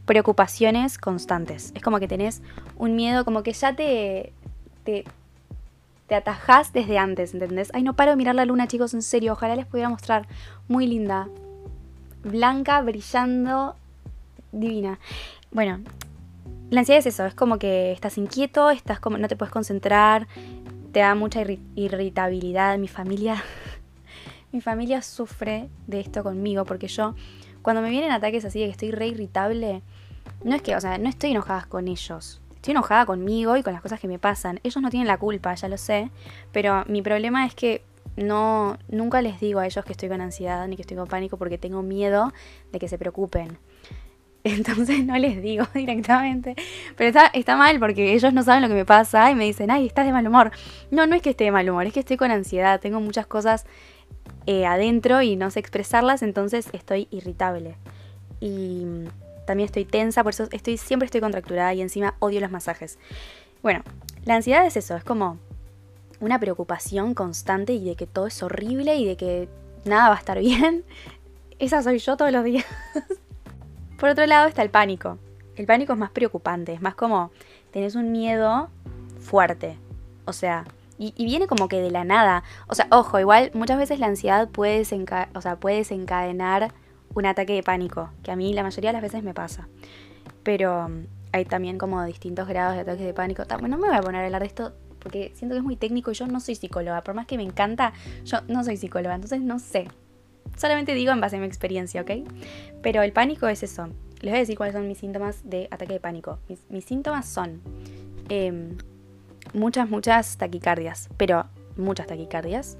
preocupaciones 0.05 0.97
constantes, 0.97 1.73
es 1.75 1.83
como 1.83 1.99
que 1.99 2.07
tenés 2.07 2.41
un 2.77 2.95
miedo, 2.95 3.25
como 3.25 3.43
que 3.43 3.51
ya 3.51 3.75
te, 3.75 4.31
te 4.85 5.03
te 6.07 6.15
atajás 6.15 6.71
desde 6.71 6.97
antes, 6.97 7.33
¿entendés? 7.33 7.69
Ay, 7.73 7.83
no 7.83 7.97
paro 7.97 8.11
de 8.11 8.15
mirar 8.15 8.33
la 8.33 8.45
luna, 8.45 8.65
chicos, 8.65 8.93
en 8.93 9.01
serio, 9.01 9.33
ojalá 9.33 9.57
les 9.57 9.65
pudiera 9.65 9.89
mostrar. 9.89 10.25
Muy 10.69 10.87
linda. 10.87 11.27
Blanca, 12.23 12.79
brillando, 12.79 13.75
divina. 14.53 14.99
Bueno, 15.51 15.81
la 16.69 16.81
ansiedad 16.81 16.99
es 16.99 17.05
eso, 17.05 17.25
es 17.25 17.33
como 17.33 17.59
que 17.59 17.93
estás 17.93 18.17
inquieto, 18.17 18.69
estás 18.69 18.99
como, 18.99 19.17
no 19.17 19.29
te 19.29 19.37
puedes 19.37 19.53
concentrar, 19.53 20.27
te 20.91 20.99
da 20.99 21.15
mucha 21.15 21.41
irritabilidad. 21.75 22.77
Mi 22.77 22.87
familia, 22.87 23.43
mi 24.51 24.61
familia 24.61 25.01
sufre 25.01 25.69
de 25.87 25.99
esto 25.99 26.23
conmigo 26.23 26.65
porque 26.65 26.87
yo, 26.87 27.15
cuando 27.61 27.81
me 27.81 27.89
vienen 27.89 28.11
ataques 28.11 28.45
así 28.45 28.59
de 28.59 28.65
que 28.65 28.71
estoy 28.71 28.91
re 28.91 29.07
irritable, 29.07 29.81
no 30.43 30.55
es 30.55 30.61
que, 30.61 30.75
o 30.75 30.81
sea, 30.81 30.97
no 30.97 31.09
estoy 31.09 31.31
enojada 31.31 31.65
con 31.67 31.87
ellos, 31.87 32.41
estoy 32.55 32.71
enojada 32.71 33.05
conmigo 33.05 33.57
y 33.57 33.63
con 33.63 33.73
las 33.73 33.81
cosas 33.81 33.99
que 33.99 34.07
me 34.07 34.19
pasan. 34.19 34.59
Ellos 34.63 34.81
no 34.81 34.89
tienen 34.89 35.07
la 35.07 35.17
culpa, 35.17 35.53
ya 35.55 35.67
lo 35.67 35.77
sé, 35.77 36.11
pero 36.51 36.83
mi 36.87 37.01
problema 37.01 37.45
es 37.45 37.55
que 37.55 37.83
no 38.15 38.77
nunca 38.89 39.21
les 39.21 39.39
digo 39.39 39.59
a 39.59 39.67
ellos 39.67 39.85
que 39.85 39.91
estoy 39.91 40.09
con 40.09 40.21
ansiedad 40.21 40.67
ni 40.67 40.75
que 40.75 40.81
estoy 40.81 40.97
con 40.97 41.07
pánico 41.07 41.37
porque 41.37 41.57
tengo 41.57 41.83
miedo 41.83 42.33
de 42.71 42.79
que 42.79 42.87
se 42.87 42.97
preocupen. 42.97 43.59
Entonces 44.53 45.05
no 45.05 45.17
les 45.17 45.41
digo 45.41 45.65
directamente. 45.73 46.55
Pero 46.95 47.07
está, 47.09 47.27
está 47.27 47.55
mal 47.55 47.79
porque 47.79 48.13
ellos 48.13 48.33
no 48.33 48.43
saben 48.43 48.61
lo 48.61 48.67
que 48.67 48.73
me 48.73 48.85
pasa 48.85 49.29
y 49.31 49.35
me 49.35 49.45
dicen, 49.45 49.71
ay, 49.71 49.87
estás 49.87 50.05
de 50.05 50.11
mal 50.11 50.27
humor. 50.27 50.51
No, 50.91 51.07
no 51.07 51.15
es 51.15 51.21
que 51.21 51.31
esté 51.31 51.45
de 51.45 51.51
mal 51.51 51.69
humor, 51.69 51.85
es 51.85 51.93
que 51.93 51.99
estoy 52.01 52.17
con 52.17 52.31
ansiedad, 52.31 52.79
tengo 52.79 52.99
muchas 52.99 53.27
cosas 53.27 53.65
eh, 54.45 54.65
adentro 54.65 55.21
y 55.21 55.35
no 55.35 55.51
sé 55.51 55.59
expresarlas, 55.59 56.21
entonces 56.21 56.69
estoy 56.73 57.07
irritable. 57.11 57.75
Y 58.39 58.85
también 59.45 59.65
estoy 59.65 59.85
tensa, 59.85 60.23
por 60.23 60.33
eso 60.33 60.47
estoy, 60.51 60.77
siempre 60.77 61.05
estoy 61.05 61.21
contracturada 61.21 61.73
y 61.73 61.81
encima 61.81 62.15
odio 62.19 62.39
los 62.41 62.51
masajes. 62.51 62.99
Bueno, 63.63 63.81
la 64.25 64.35
ansiedad 64.35 64.65
es 64.65 64.77
eso, 64.77 64.95
es 64.95 65.03
como 65.03 65.37
una 66.19 66.39
preocupación 66.39 67.13
constante 67.13 67.73
y 67.73 67.83
de 67.83 67.95
que 67.95 68.07
todo 68.07 68.27
es 68.27 68.41
horrible 68.43 68.95
y 68.95 69.05
de 69.05 69.17
que 69.17 69.49
nada 69.85 70.09
va 70.09 70.15
a 70.15 70.19
estar 70.19 70.39
bien. 70.41 70.83
Esa 71.59 71.81
soy 71.81 71.99
yo 71.99 72.17
todos 72.17 72.31
los 72.31 72.43
días. 72.43 72.65
Por 73.97 74.09
otro 74.09 74.25
lado 74.25 74.47
está 74.47 74.61
el 74.61 74.69
pánico. 74.69 75.17
El 75.55 75.65
pánico 75.65 75.93
es 75.93 75.99
más 75.99 76.11
preocupante, 76.11 76.73
es 76.73 76.81
más 76.81 76.95
como 76.95 77.31
tenés 77.71 77.95
un 77.95 78.11
miedo 78.11 78.69
fuerte. 79.19 79.77
O 80.25 80.33
sea, 80.33 80.65
y, 80.99 81.13
viene 81.17 81.47
como 81.47 81.67
que 81.67 81.81
de 81.81 81.91
la 81.91 82.03
nada. 82.03 82.43
O 82.67 82.75
sea, 82.75 82.87
ojo, 82.91 83.19
igual 83.19 83.51
muchas 83.53 83.77
veces 83.77 83.99
la 83.99 84.07
ansiedad 84.07 84.49
puede, 84.49 84.81
o 85.33 85.41
sea, 85.41 85.55
puede 85.59 85.77
desencadenar 85.77 86.73
un 87.13 87.25
ataque 87.25 87.53
de 87.53 87.63
pánico, 87.63 88.09
que 88.23 88.31
a 88.31 88.35
mí 88.35 88.53
la 88.53 88.63
mayoría 88.63 88.89
de 88.89 88.93
las 88.93 89.01
veces 89.01 89.23
me 89.23 89.33
pasa. 89.33 89.67
Pero 90.43 90.85
um, 90.85 91.05
hay 91.31 91.45
también 91.45 91.77
como 91.77 92.03
distintos 92.05 92.47
grados 92.47 92.75
de 92.75 92.81
ataques 92.81 93.05
de 93.05 93.13
pánico. 93.13 93.43
No 93.61 93.77
me 93.77 93.87
voy 93.87 93.97
a 93.97 94.01
poner 94.01 94.21
a 94.21 94.25
hablar 94.25 94.41
de 94.41 94.47
esto 94.47 94.73
porque 94.99 95.31
siento 95.35 95.53
que 95.53 95.59
es 95.59 95.63
muy 95.63 95.75
técnico 95.75 96.11
y 96.11 96.15
yo 96.15 96.27
no 96.27 96.39
soy 96.39 96.55
psicóloga. 96.55 97.03
Por 97.03 97.15
más 97.15 97.27
que 97.27 97.37
me 97.37 97.43
encanta, 97.43 97.93
yo 98.25 98.39
no 98.47 98.63
soy 98.63 98.77
psicóloga, 98.77 99.15
entonces 99.15 99.41
no 99.41 99.59
sé. 99.59 99.87
Solamente 100.55 100.93
digo 100.93 101.11
en 101.11 101.21
base 101.21 101.37
a 101.37 101.39
mi 101.39 101.45
experiencia, 101.45 102.01
¿ok? 102.01 102.11
Pero 102.81 103.01
el 103.01 103.11
pánico 103.11 103.47
es 103.47 103.63
eso. 103.63 103.87
Les 104.21 104.31
voy 104.31 104.37
a 104.37 104.39
decir 104.39 104.57
cuáles 104.57 104.73
son 104.73 104.87
mis 104.87 104.97
síntomas 104.97 105.47
de 105.47 105.67
ataque 105.71 105.93
de 105.93 105.99
pánico. 105.99 106.39
Mis, 106.69 106.85
síntomas 106.85 107.27
son 107.27 107.61
em, 108.29 108.77
muchas, 109.53 109.89
muchas 109.89 110.37
taquicardias, 110.37 111.09
pero 111.17 111.45
muchas 111.75 112.07
taquicardias. 112.07 112.77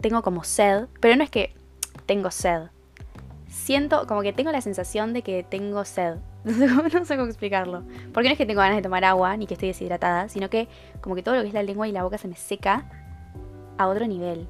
Tengo 0.00 0.22
como 0.22 0.44
sed, 0.44 0.86
pero 1.00 1.16
no 1.16 1.22
es 1.22 1.30
que 1.30 1.54
tengo 2.06 2.30
sed. 2.30 2.62
Siento 3.48 4.06
como 4.06 4.22
que 4.22 4.32
tengo 4.32 4.50
la 4.50 4.60
sensación 4.60 5.12
de 5.12 5.22
que 5.22 5.44
tengo 5.44 5.84
sed. 5.84 6.16
no 6.44 7.04
sé 7.04 7.16
cómo 7.16 7.28
explicarlo. 7.28 7.84
Porque 8.12 8.28
no 8.28 8.32
es 8.32 8.38
que 8.38 8.46
tengo 8.46 8.60
ganas 8.60 8.76
de 8.76 8.82
tomar 8.82 9.04
agua 9.04 9.36
ni 9.36 9.46
que 9.46 9.54
estoy 9.54 9.68
deshidratada, 9.68 10.28
sino 10.28 10.50
que 10.50 10.68
como 11.00 11.14
que 11.14 11.22
todo 11.22 11.36
lo 11.36 11.42
que 11.42 11.48
es 11.48 11.54
la 11.54 11.62
lengua 11.62 11.88
y 11.88 11.92
la 11.92 12.02
boca 12.02 12.18
se 12.18 12.28
me 12.28 12.36
seca 12.36 12.90
a 13.78 13.88
otro 13.88 14.06
nivel. 14.06 14.48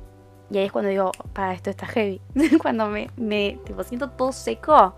Y 0.51 0.59
ahí 0.59 0.67
es 0.67 0.73
cuando 0.73 0.91
digo, 0.91 1.13
para, 1.33 1.53
esto 1.53 1.71
está 1.71 1.87
heavy. 1.87 2.21
cuando 2.63 2.89
me, 2.89 3.11
me 3.17 3.59
siento 3.85 4.11
todo 4.11 4.33
seco, 4.33 4.95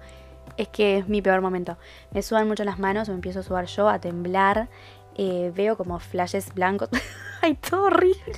es 0.57 0.69
que 0.69 0.99
es 0.99 1.09
mi 1.09 1.23
peor 1.23 1.41
momento. 1.41 1.79
Me 2.11 2.23
sudan 2.23 2.49
mucho 2.49 2.65
las 2.65 2.79
manos, 2.79 3.09
me 3.09 3.15
empiezo 3.15 3.41
a 3.41 3.43
sudar 3.43 3.67
yo, 3.67 3.89
a 3.89 4.01
temblar. 4.01 4.69
Eh, 5.17 5.53
veo 5.55 5.77
como 5.77 5.99
flashes 5.99 6.53
blancos. 6.55 6.91
Ay, 7.43 7.55
todo 7.55 7.85
horrible. 7.85 8.35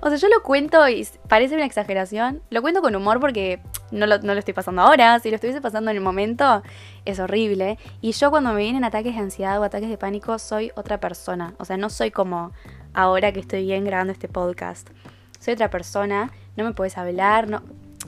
O 0.00 0.08
sea, 0.08 0.16
yo 0.16 0.28
lo 0.28 0.42
cuento 0.42 0.88
y 0.88 1.06
parece 1.28 1.54
una 1.54 1.64
exageración. 1.64 2.42
Lo 2.50 2.62
cuento 2.62 2.80
con 2.80 2.94
humor 2.94 3.20
porque 3.20 3.60
no 3.90 4.06
lo, 4.06 4.18
no 4.18 4.32
lo, 4.32 4.38
estoy 4.38 4.54
pasando 4.54 4.82
ahora. 4.82 5.18
Si 5.18 5.30
lo 5.30 5.34
estuviese 5.34 5.60
pasando 5.60 5.90
en 5.90 5.96
el 5.96 6.02
momento, 6.02 6.62
es 7.04 7.18
horrible. 7.18 7.78
Y 8.00 8.12
yo 8.12 8.30
cuando 8.30 8.52
me 8.52 8.62
vienen 8.62 8.84
ataques 8.84 9.14
de 9.14 9.20
ansiedad 9.20 9.60
o 9.60 9.64
ataques 9.64 9.88
de 9.88 9.98
pánico, 9.98 10.38
soy 10.38 10.70
otra 10.76 11.00
persona. 11.00 11.54
O 11.58 11.64
sea, 11.64 11.76
no 11.76 11.90
soy 11.90 12.10
como 12.10 12.52
ahora 12.94 13.32
que 13.32 13.40
estoy 13.40 13.64
bien 13.64 13.84
grabando 13.84 14.12
este 14.12 14.28
podcast. 14.28 14.90
Soy 15.38 15.54
otra 15.54 15.70
persona, 15.70 16.30
no 16.56 16.64
me 16.64 16.72
puedes 16.72 16.98
hablar. 16.98 17.48
No, 17.48 17.62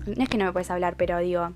no 0.06 0.22
es 0.22 0.28
que 0.28 0.38
no 0.38 0.44
me 0.44 0.52
puedes 0.52 0.70
hablar, 0.70 0.96
pero 0.96 1.18
digo, 1.18 1.52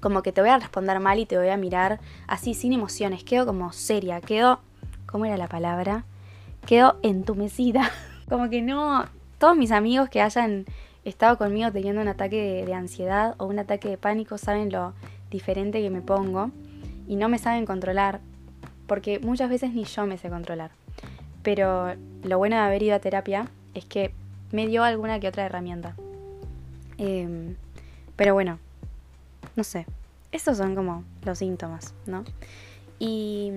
como 0.00 0.22
que 0.22 0.32
te 0.32 0.40
voy 0.40 0.50
a 0.50 0.58
responder 0.58 1.00
mal 1.00 1.18
y 1.18 1.26
te 1.26 1.38
voy 1.38 1.48
a 1.48 1.56
mirar 1.56 2.00
así, 2.26 2.54
sin 2.54 2.72
emociones. 2.72 3.24
Quedo 3.24 3.46
como 3.46 3.72
seria, 3.72 4.20
quedo... 4.20 4.60
¿Cómo 5.06 5.26
era 5.26 5.36
la 5.36 5.46
palabra? 5.46 6.04
Quedo 6.66 6.98
entumecida. 7.02 7.88
Como 8.28 8.50
que 8.50 8.62
no, 8.62 9.04
todos 9.38 9.56
mis 9.56 9.70
amigos 9.70 10.08
que 10.08 10.20
hayan 10.20 10.64
estado 11.04 11.38
conmigo 11.38 11.70
teniendo 11.70 12.00
un 12.00 12.08
ataque 12.08 12.64
de, 12.66 12.74
ansiedad 12.74 13.34
o 13.38 13.46
un 13.46 13.58
ataque 13.58 13.88
de 13.88 13.98
pánico 13.98 14.38
saben 14.38 14.72
lo 14.72 14.94
diferente 15.30 15.80
que 15.80 15.90
me 15.90 16.00
pongo 16.00 16.50
y 17.06 17.16
no 17.16 17.28
me 17.28 17.38
saben 17.38 17.66
controlar, 17.66 18.20
porque 18.86 19.18
muchas 19.20 19.50
veces 19.50 19.72
ni 19.72 19.84
yo 19.84 20.06
me 20.06 20.18
sé 20.18 20.30
controlar. 20.30 20.70
Pero 21.42 21.94
lo 22.22 22.38
bueno 22.38 22.56
de 22.56 22.62
haber 22.62 22.82
ido 22.82 22.96
a 22.96 22.98
terapia 22.98 23.46
es 23.74 23.84
que 23.84 24.14
me 24.52 24.66
dio 24.66 24.84
alguna 24.84 25.20
que 25.20 25.28
otra 25.28 25.46
herramienta. 25.46 25.94
Em, 26.98 27.56
pero 28.16 28.34
bueno, 28.34 28.58
no 29.56 29.64
sé. 29.64 29.86
Estos 30.32 30.56
son 30.56 30.74
como 30.74 31.04
los 31.24 31.38
síntomas, 31.38 31.94
¿no? 32.06 32.24
Y 32.98 33.52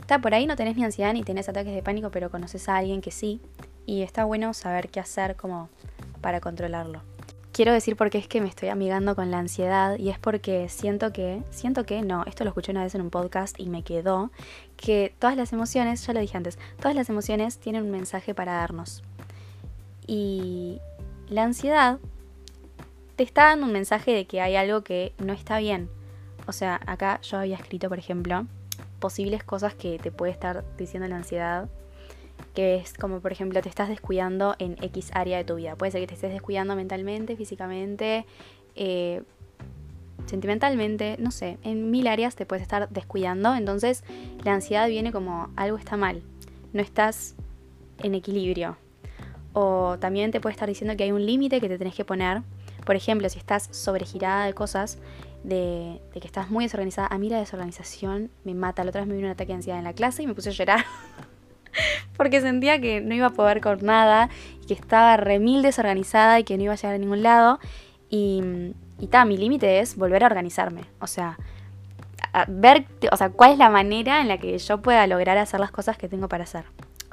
está 0.00 0.20
por 0.20 0.34
ahí 0.34 0.46
no 0.46 0.56
tenés 0.56 0.76
ni 0.76 0.84
ansiedad 0.84 1.12
ni 1.12 1.22
tenés 1.22 1.48
ataques 1.48 1.74
de 1.74 1.82
pánico, 1.82 2.10
pero 2.10 2.30
conoces 2.30 2.68
a 2.68 2.76
alguien 2.76 3.00
que 3.00 3.10
sí 3.10 3.40
y 3.86 4.02
está 4.02 4.24
bueno 4.24 4.54
saber 4.54 4.88
qué 4.88 5.00
hacer 5.00 5.36
como 5.36 5.68
para 6.20 6.40
controlarlo. 6.40 7.02
Quiero 7.52 7.72
decir 7.72 7.96
por 7.96 8.10
qué 8.10 8.18
es 8.18 8.28
que 8.28 8.40
me 8.40 8.48
estoy 8.48 8.68
amigando 8.68 9.16
con 9.16 9.30
la 9.30 9.38
ansiedad 9.38 9.98
y 9.98 10.10
es 10.10 10.18
porque 10.18 10.68
siento 10.68 11.12
que, 11.12 11.42
siento 11.50 11.84
que, 11.84 12.00
no, 12.02 12.24
esto 12.24 12.44
lo 12.44 12.50
escuché 12.50 12.70
una 12.70 12.84
vez 12.84 12.94
en 12.94 13.02
un 13.02 13.10
podcast 13.10 13.58
y 13.58 13.68
me 13.68 13.82
quedó, 13.82 14.30
que 14.76 15.12
todas 15.18 15.36
las 15.36 15.52
emociones, 15.52 16.06
ya 16.06 16.12
lo 16.12 16.20
dije 16.20 16.36
antes, 16.36 16.58
todas 16.78 16.94
las 16.94 17.10
emociones 17.10 17.58
tienen 17.58 17.82
un 17.82 17.90
mensaje 17.90 18.34
para 18.34 18.52
darnos. 18.52 19.02
Y 20.10 20.80
la 21.28 21.44
ansiedad 21.44 22.00
te 23.14 23.22
está 23.22 23.44
dando 23.44 23.66
un 23.66 23.72
mensaje 23.72 24.12
de 24.12 24.24
que 24.24 24.40
hay 24.40 24.56
algo 24.56 24.82
que 24.82 25.12
no 25.18 25.32
está 25.32 25.60
bien. 25.60 25.88
O 26.48 26.52
sea, 26.52 26.80
acá 26.84 27.20
yo 27.20 27.38
había 27.38 27.54
escrito, 27.54 27.88
por 27.88 28.00
ejemplo, 28.00 28.44
posibles 28.98 29.44
cosas 29.44 29.72
que 29.76 30.00
te 30.00 30.10
puede 30.10 30.32
estar 30.32 30.64
diciendo 30.76 31.08
la 31.08 31.14
ansiedad 31.14 31.68
que 32.54 32.76
es 32.76 32.94
como 32.94 33.20
por 33.20 33.30
ejemplo 33.30 33.60
te 33.62 33.68
estás 33.68 33.88
descuidando 33.88 34.56
en 34.58 34.76
X 34.82 35.10
área 35.14 35.38
de 35.38 35.44
tu 35.44 35.54
vida. 35.54 35.76
Puede 35.76 35.92
ser 35.92 36.00
que 36.00 36.08
te 36.08 36.14
estés 36.14 36.32
descuidando 36.32 36.74
mentalmente, 36.74 37.36
físicamente, 37.36 38.26
eh, 38.74 39.22
sentimentalmente, 40.26 41.16
no 41.20 41.30
sé, 41.30 41.58
en 41.62 41.92
mil 41.92 42.08
áreas 42.08 42.34
te 42.34 42.46
puedes 42.46 42.62
estar 42.62 42.88
descuidando. 42.88 43.54
Entonces 43.54 44.02
la 44.42 44.54
ansiedad 44.54 44.88
viene 44.88 45.12
como 45.12 45.50
algo 45.54 45.76
está 45.76 45.96
mal, 45.96 46.22
no 46.72 46.82
estás 46.82 47.36
en 48.02 48.16
equilibrio. 48.16 48.76
O 49.52 49.96
también 49.98 50.30
te 50.30 50.40
puede 50.40 50.52
estar 50.52 50.68
diciendo 50.68 50.96
que 50.96 51.04
hay 51.04 51.12
un 51.12 51.24
límite 51.24 51.60
que 51.60 51.68
te 51.68 51.78
tenés 51.78 51.94
que 51.94 52.04
poner. 52.04 52.42
Por 52.84 52.96
ejemplo, 52.96 53.28
si 53.28 53.38
estás 53.38 53.68
sobregirada 53.72 54.46
de 54.46 54.54
cosas, 54.54 54.98
de, 55.42 56.00
que 56.12 56.26
estás 56.26 56.50
muy 56.50 56.64
desorganizada. 56.64 57.08
A 57.10 57.18
mí 57.18 57.28
la 57.28 57.38
desorganización 57.38 58.30
me 58.44 58.54
mata. 58.54 58.84
La 58.84 58.90
otra 58.90 59.00
vez 59.00 59.08
me 59.08 59.14
vino 59.14 59.26
un 59.26 59.32
ataque 59.32 59.48
de 59.48 59.56
ansiedad 59.56 59.78
en 59.78 59.84
la 59.84 59.92
clase 59.92 60.22
y 60.22 60.26
me 60.26 60.34
puse 60.34 60.50
a 60.50 60.52
llorar. 60.52 60.84
porque 62.16 62.40
sentía 62.40 62.80
que 62.80 63.00
no 63.00 63.14
iba 63.14 63.26
a 63.26 63.30
poder 63.30 63.60
con 63.60 63.84
nada 63.84 64.28
y 64.62 64.66
que 64.66 64.74
estaba 64.74 65.16
remil 65.16 65.62
desorganizada 65.62 66.38
y 66.38 66.44
que 66.44 66.56
no 66.56 66.64
iba 66.64 66.72
a 66.72 66.76
llegar 66.76 66.94
a 66.94 66.98
ningún 66.98 67.22
lado. 67.22 67.58
Y, 68.08 68.42
y 68.98 69.08
mi 69.26 69.36
límite 69.36 69.80
es 69.80 69.96
volver 69.96 70.24
a 70.24 70.26
organizarme. 70.26 70.82
O 71.00 71.06
sea, 71.06 71.38
ver 72.48 72.86
o 73.10 73.16
sea, 73.16 73.30
cuál 73.30 73.52
es 73.52 73.58
la 73.58 73.70
manera 73.70 74.20
en 74.20 74.28
la 74.28 74.38
que 74.38 74.56
yo 74.58 74.82
pueda 74.82 75.06
lograr 75.06 75.38
hacer 75.38 75.60
las 75.60 75.70
cosas 75.70 75.96
que 75.96 76.08
tengo 76.08 76.28
para 76.28 76.44
hacer. 76.44 76.64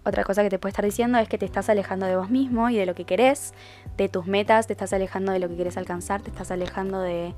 Otra 0.08 0.24
cosa 0.24 0.42
que 0.42 0.50
te 0.50 0.58
puede 0.58 0.72
estar 0.72 0.86
diciendo 0.86 1.18
es 1.20 1.28
que 1.28 1.38
te 1.38 1.46
estás 1.46 1.70
alejando 1.70 2.06
de 2.06 2.16
vos 2.16 2.30
mismo 2.30 2.70
y 2.70 2.78
de 2.78 2.86
lo 2.86 2.96
que 2.96 3.04
querés, 3.04 3.54
de 3.98 4.08
tus 4.08 4.26
metas, 4.26 4.66
te 4.66 4.72
estás 4.74 4.94
alejando 4.94 5.34
de 5.34 5.40
lo 5.40 5.50
que 5.50 5.58
querés 5.58 5.76
alcanzar, 5.76 6.22
te 6.22 6.30
estás 6.30 6.50
alejando 6.50 7.02
de, 7.02 7.36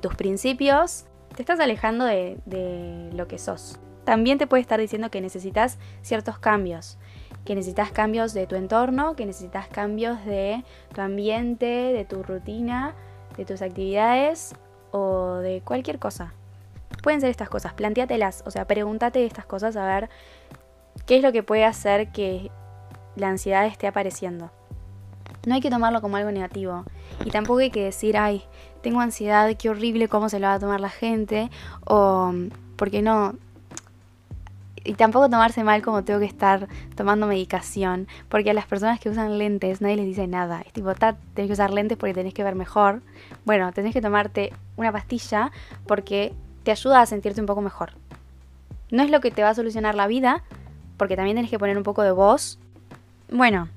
tus 0.00 0.14
principios, 0.14 1.06
te 1.34 1.40
estás 1.40 1.58
alejando 1.58 2.04
de, 2.04 2.36
de 2.44 3.10
lo 3.14 3.26
que 3.28 3.38
sos 3.38 3.80
también 4.04 4.38
te 4.38 4.46
puede 4.46 4.60
estar 4.60 4.80
diciendo 4.80 5.10
que 5.10 5.20
necesitas 5.20 5.78
ciertos 6.02 6.38
cambios, 6.38 6.98
que 7.44 7.54
necesitas 7.54 7.92
cambios 7.92 8.34
de 8.34 8.46
tu 8.46 8.56
entorno, 8.56 9.14
que 9.16 9.26
necesitas 9.26 9.68
cambios 9.68 10.24
de 10.24 10.64
tu 10.94 11.00
ambiente, 11.00 11.66
de 11.66 12.04
tu 12.04 12.22
rutina, 12.22 12.94
de 13.36 13.44
tus 13.44 13.62
actividades 13.62 14.54
o 14.90 15.36
de 15.36 15.62
cualquier 15.64 15.98
cosa. 15.98 16.34
Pueden 17.02 17.20
ser 17.20 17.30
estas 17.30 17.48
cosas, 17.48 17.72
planteatelas, 17.74 18.42
o 18.46 18.50
sea, 18.50 18.66
pregúntate 18.66 19.24
estas 19.24 19.46
cosas 19.46 19.76
a 19.76 19.86
ver 19.86 20.10
qué 21.06 21.16
es 21.16 21.22
lo 21.22 21.32
que 21.32 21.42
puede 21.42 21.64
hacer 21.64 22.12
que 22.12 22.50
la 23.16 23.28
ansiedad 23.28 23.66
esté 23.66 23.86
apareciendo. 23.86 24.50
No 25.46 25.54
hay 25.54 25.60
que 25.60 25.70
tomarlo 25.70 26.00
como 26.00 26.16
algo 26.16 26.30
negativo 26.30 26.84
y 27.24 27.30
tampoco 27.30 27.58
hay 27.58 27.70
que 27.70 27.84
decir, 27.84 28.16
ay, 28.16 28.44
tengo 28.82 29.00
ansiedad, 29.00 29.50
qué 29.56 29.70
horrible, 29.70 30.08
cómo 30.08 30.28
se 30.28 30.38
lo 30.38 30.46
va 30.46 30.54
a 30.54 30.58
tomar 30.58 30.80
la 30.80 30.90
gente, 30.90 31.50
o 31.84 32.32
porque 32.76 33.02
no, 33.02 33.34
y 34.84 34.94
tampoco 34.94 35.28
tomarse 35.28 35.64
mal 35.64 35.82
como 35.82 36.04
tengo 36.04 36.20
que 36.20 36.26
estar 36.26 36.68
tomando 36.96 37.26
medicación, 37.26 38.08
porque 38.28 38.50
a 38.50 38.54
las 38.54 38.66
personas 38.66 39.00
que 39.00 39.08
usan 39.08 39.38
lentes 39.38 39.80
nadie 39.80 39.96
les 39.96 40.06
dice 40.06 40.26
nada. 40.26 40.62
Es 40.62 40.72
tipo, 40.72 40.92
tenés 40.94 41.16
que 41.48 41.52
usar 41.52 41.70
lentes 41.70 41.98
porque 41.98 42.14
tenés 42.14 42.34
que 42.34 42.44
ver 42.44 42.54
mejor. 42.54 43.02
Bueno, 43.44 43.72
tenés 43.72 43.92
que 43.92 44.00
tomarte 44.00 44.52
una 44.76 44.92
pastilla 44.92 45.52
porque 45.86 46.34
te 46.64 46.70
ayuda 46.70 47.00
a 47.00 47.06
sentirte 47.06 47.40
un 47.40 47.46
poco 47.46 47.60
mejor. 47.60 47.92
No 48.90 49.02
es 49.02 49.10
lo 49.10 49.20
que 49.20 49.30
te 49.30 49.42
va 49.42 49.50
a 49.50 49.54
solucionar 49.54 49.94
la 49.94 50.06
vida, 50.06 50.42
porque 50.96 51.16
también 51.16 51.36
tenés 51.36 51.50
que 51.50 51.58
poner 51.58 51.76
un 51.76 51.82
poco 51.82 52.02
de 52.02 52.12
voz. 52.12 52.58
Bueno, 53.30 53.68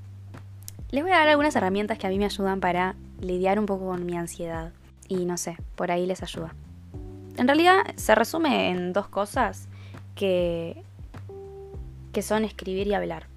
les 0.91 1.03
voy 1.03 1.11
a 1.11 1.19
dar 1.19 1.29
algunas 1.29 1.55
herramientas 1.55 1.97
que 1.97 2.07
a 2.07 2.09
mí 2.09 2.17
me 2.17 2.25
ayudan 2.25 2.59
para 2.59 2.95
lidiar 3.19 3.59
un 3.59 3.65
poco 3.65 3.87
con 3.87 4.05
mi 4.05 4.15
ansiedad. 4.15 4.71
Y 5.07 5.25
no 5.25 5.37
sé, 5.37 5.57
por 5.75 5.91
ahí 5.91 6.05
les 6.05 6.23
ayuda. 6.23 6.53
en 7.37 7.47
realidad 7.47 7.83
se 7.95 8.15
resume 8.15 8.69
en 8.69 8.93
dos 8.93 9.07
cosas 9.07 9.67
que, 10.15 10.81
que 12.13 12.21
son 12.21 12.45
escribir 12.45 12.87
y 12.87 12.93
hablar. 12.93 13.27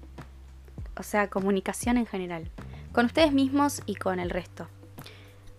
O 0.97 1.03
sea, 1.03 1.29
comunicación 1.29 1.97
en 1.97 2.05
general. 2.05 2.49
Con 2.91 3.05
ustedes 3.05 3.31
mismos 3.31 3.81
y 3.85 3.95
con 3.95 4.19
el 4.19 4.29
resto. 4.29 4.67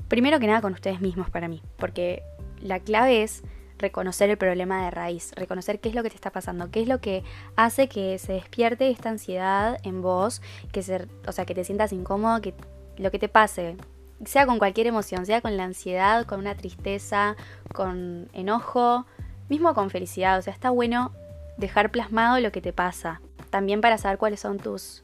Primero 0.08 0.40
que 0.40 0.46
nada 0.46 0.60
con 0.60 0.72
ustedes 0.72 1.00
mismos 1.00 1.30
para 1.30 1.48
mí, 1.48 1.62
porque 1.76 2.22
la 2.60 2.80
clave 2.80 3.22
es 3.22 3.42
reconocer 3.80 4.30
el 4.30 4.36
problema 4.36 4.84
de 4.84 4.90
raíz, 4.90 5.32
reconocer 5.34 5.80
qué 5.80 5.88
es 5.88 5.94
lo 5.94 6.02
que 6.02 6.10
te 6.10 6.14
está 6.14 6.30
pasando, 6.30 6.70
qué 6.70 6.82
es 6.82 6.88
lo 6.88 7.00
que 7.00 7.24
hace 7.56 7.88
que 7.88 8.18
se 8.18 8.34
despierte 8.34 8.90
esta 8.90 9.08
ansiedad 9.08 9.78
en 9.82 10.02
vos, 10.02 10.42
que 10.72 10.82
se, 10.82 11.06
o 11.26 11.32
sea, 11.32 11.46
que 11.46 11.54
te 11.54 11.64
sientas 11.64 11.92
incómodo, 11.92 12.40
que 12.40 12.54
lo 12.96 13.10
que 13.10 13.18
te 13.18 13.28
pase, 13.28 13.76
sea 14.24 14.46
con 14.46 14.58
cualquier 14.58 14.86
emoción, 14.86 15.26
sea 15.26 15.40
con 15.40 15.56
la 15.56 15.64
ansiedad, 15.64 16.26
con 16.26 16.40
una 16.40 16.54
tristeza, 16.54 17.36
con 17.72 18.28
enojo, 18.32 19.06
mismo 19.48 19.74
con 19.74 19.90
felicidad, 19.90 20.38
o 20.38 20.42
sea, 20.42 20.52
está 20.52 20.70
bueno 20.70 21.12
dejar 21.56 21.90
plasmado 21.90 22.38
lo 22.40 22.52
que 22.52 22.60
te 22.60 22.72
pasa, 22.72 23.20
también 23.50 23.80
para 23.80 23.98
saber 23.98 24.18
cuáles 24.18 24.40
son 24.40 24.58
tus 24.58 25.02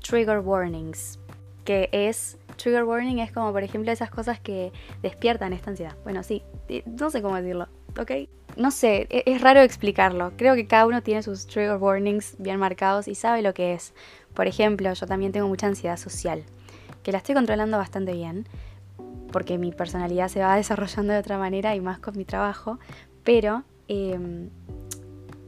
trigger 0.00 0.40
warnings, 0.40 1.18
que 1.64 1.88
es 1.92 2.38
trigger 2.56 2.84
warning 2.84 3.20
es 3.20 3.32
como, 3.32 3.52
por 3.52 3.62
ejemplo, 3.62 3.90
esas 3.90 4.10
cosas 4.10 4.38
que 4.38 4.72
despiertan 5.02 5.52
esta 5.52 5.70
ansiedad. 5.70 5.96
Bueno, 6.04 6.22
sí, 6.22 6.42
no 6.84 7.10
sé 7.10 7.22
cómo 7.22 7.36
decirlo, 7.36 7.68
¿ok? 7.98 8.12
No 8.56 8.70
sé, 8.70 9.06
e-, 9.10 9.22
es, 9.26 9.40
raro 9.40 9.60
explicarlo. 9.60 10.32
Creo 10.36 10.54
que 10.54 10.66
cada 10.66 10.86
uno 10.86 11.02
tiene 11.02 11.22
sus 11.22 11.46
trigger 11.46 11.76
warnings 11.76 12.36
bien 12.38 12.58
marcados 12.58 13.08
y 13.08 13.14
sabe 13.14 13.42
lo 13.42 13.54
que 13.54 13.74
es. 13.74 13.92
Por 14.34 14.46
ejemplo, 14.46 14.92
yo 14.92 15.06
también 15.06 15.32
tengo 15.32 15.48
mucha 15.48 15.66
ansiedad 15.66 15.96
social, 15.96 16.44
que 17.02 17.12
la 17.12 17.18
estoy 17.18 17.34
controlando 17.34 17.76
bastante 17.76 18.12
bien, 18.12 18.46
porque 19.32 19.58
mi 19.58 19.72
personalidad 19.72 20.28
se 20.28 20.40
va 20.40 20.56
desarrollando 20.56 21.12
de 21.12 21.18
otra 21.18 21.38
manera 21.38 21.74
y 21.74 21.80
más 21.80 21.98
con 21.98 22.16
mi 22.16 22.24
trabajo. 22.24 22.78
Pero, 23.24 23.64
em, 23.88 24.50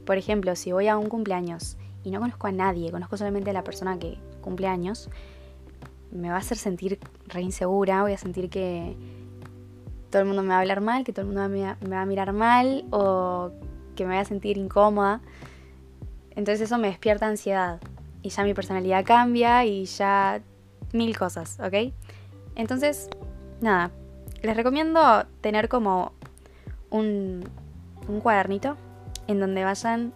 por 0.05 0.17
ejemplo, 0.17 0.55
si 0.55 0.71
voy 0.71 0.87
a 0.87 0.97
un 0.97 1.09
cumpleaños 1.09 1.77
y 2.03 2.11
no 2.11 2.19
conozco 2.19 2.47
a 2.47 2.51
nadie, 2.51 2.91
conozco 2.91 3.17
solamente 3.17 3.49
a 3.49 3.53
la 3.53 3.63
persona 3.63 3.97
que 3.97 4.17
cumple 4.41 4.67
años, 4.67 5.09
me 6.11 6.29
va 6.29 6.35
a 6.35 6.39
hacer 6.39 6.57
sentir 6.57 6.99
re 7.27 7.41
insegura, 7.41 8.03
voy 8.03 8.13
a 8.13 8.17
sentir 8.17 8.49
que 8.49 8.95
todo 10.13 10.21
el 10.21 10.27
mundo 10.27 10.43
me 10.43 10.49
va 10.49 10.57
a 10.57 10.59
hablar 10.59 10.79
mal, 10.79 11.03
que 11.03 11.11
todo 11.11 11.25
el 11.25 11.33
mundo 11.33 11.49
me 11.49 11.63
va, 11.89 12.01
a 12.01 12.05
mirar 12.05 12.33
mal 12.33 12.85
o 12.91 13.49
que 13.95 14.03
me 14.05 14.11
voy 14.11 14.21
a 14.21 14.25
sentir 14.25 14.59
incómoda. 14.59 15.21
Entonces 16.35 16.61
eso 16.61 16.77
me 16.77 16.87
despierta 16.87 17.25
ansiedad 17.25 17.81
y 18.21 18.29
ya 18.29 18.43
mi 18.43 18.53
personalidad 18.53 19.03
cambia 19.05 19.65
y 19.65 19.85
ya 19.85 20.39
mil 20.91 21.17
cosas, 21.17 21.59
¿ok? 21.59 21.91
Entonces, 22.53 23.09
nada, 23.59 23.89
les 24.43 24.55
recomiendo 24.55 25.25
tener 25.41 25.67
como 25.67 26.11
un, 26.91 27.43
un 28.07 28.19
cuadernito 28.19 28.77
en 29.25 29.39
donde 29.39 29.63
vayan 29.63 30.13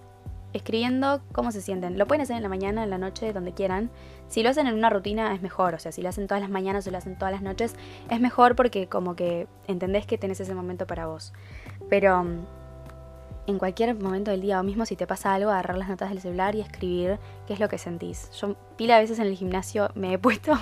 escribiendo 0.53 1.21
cómo 1.31 1.51
se 1.51 1.59
sienten. 1.59 1.97
Lo 1.97 2.05
pueden 2.05 2.21
hacer 2.21 2.35
en 2.35 2.43
la 2.43 2.49
mañana, 2.49 2.83
en 2.83 2.91
la 2.91 2.99
noche, 2.99 3.33
donde 3.33 3.51
quieran. 3.51 3.89
Si 4.27 4.43
lo 4.43 4.49
hacen 4.49 4.67
en 4.67 4.73
una 4.75 4.89
rutina 4.89 5.33
es 5.33 5.41
mejor, 5.41 5.73
o 5.73 5.79
sea, 5.79 5.91
si 5.91 6.01
lo 6.01 6.09
hacen 6.09 6.27
todas 6.27 6.41
las 6.41 6.49
mañanas 6.49 6.85
o 6.87 6.91
lo 6.91 6.97
hacen 6.97 7.17
todas 7.17 7.31
las 7.31 7.41
noches, 7.41 7.75
es 8.09 8.19
mejor 8.19 8.55
porque 8.55 8.87
como 8.87 9.15
que 9.15 9.47
entendés 9.67 10.05
que 10.05 10.17
tenés 10.17 10.39
ese 10.39 10.53
momento 10.53 10.85
para 10.85 11.07
vos. 11.07 11.33
Pero 11.89 12.23
mm, 12.23 12.45
en 13.47 13.57
cualquier 13.57 13.95
momento 13.95 14.31
del 14.31 14.41
día 14.41 14.59
o 14.59 14.63
mismo 14.63 14.85
si 14.85 14.95
te 14.95 15.07
pasa 15.07 15.33
algo, 15.33 15.49
agarrar 15.49 15.77
las 15.77 15.87
notas 15.87 16.09
del 16.09 16.19
celular 16.19 16.55
y 16.55 16.61
escribir 16.61 17.19
qué 17.47 17.53
es 17.53 17.59
lo 17.59 17.69
que 17.69 17.77
sentís. 17.77 18.29
Yo 18.31 18.55
pila 18.75 18.95
de 18.95 19.01
veces 19.01 19.19
en 19.19 19.27
el 19.27 19.35
gimnasio 19.35 19.89
me 19.95 20.13
he 20.13 20.17
puesto, 20.19 20.53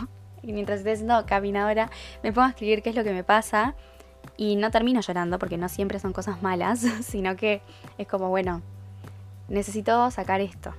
y 0.44 0.54
mientras 0.54 0.80
estoy 0.80 0.94
haciendo 0.94 1.26
caminadora, 1.26 1.90
me 2.24 2.32
pongo 2.32 2.46
a 2.46 2.50
escribir 2.50 2.84
qué 2.84 2.92
es 2.92 2.96
lo 2.96 3.04
que 3.04 3.14
me 3.14 3.24
pasa 3.24 3.76
y 4.38 4.56
no 4.56 4.70
termino 4.72 5.02
llorando 5.02 5.40
porque 5.40 5.58
no 5.58 5.70
siempre 5.70 6.00
son 6.00 6.14
cosas 6.14 6.42
malas, 6.42 6.80
sino 7.02 7.36
que 7.36 7.62
es 7.98 8.08
como, 8.08 8.30
bueno, 8.30 8.62
necesito 9.50 10.12
sacar 10.12 10.42
esto. 10.42 10.74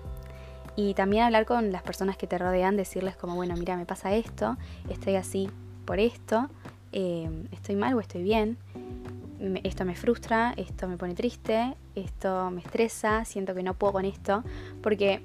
Y 0.77 0.93
también 0.93 1.25
hablar 1.25 1.47
con 1.47 1.73
las 1.73 1.83
personas 1.83 2.19
que 2.19 2.27
te 2.27 2.37
rodean, 2.37 2.77
decirles 2.77 3.17
como, 3.17 3.35
bueno, 3.35 3.55
mira, 3.57 3.77
me 3.77 3.87
pasa 3.87 4.15
esto, 4.15 4.59
estoy 4.91 5.17
así 5.17 5.49
por 5.87 5.99
esto, 5.99 6.49
eh, 6.93 7.31
estoy 7.51 7.77
mal 7.77 7.95
o 7.95 8.01
estoy 8.01 8.23
bien, 8.23 8.59
esto 9.65 9.85
me 9.87 9.95
frustra, 9.95 10.53
esto 10.57 10.87
me 10.87 10.99
pone 10.99 11.15
triste, 11.15 11.75
esto 11.95 12.51
me 12.51 12.61
estresa, 12.61 13.25
siento 13.25 13.55
que 13.55 13.63
no 13.63 13.73
puedo 13.75 13.95
con 13.95 14.05
esto, 14.05 14.45
porque 14.83 15.23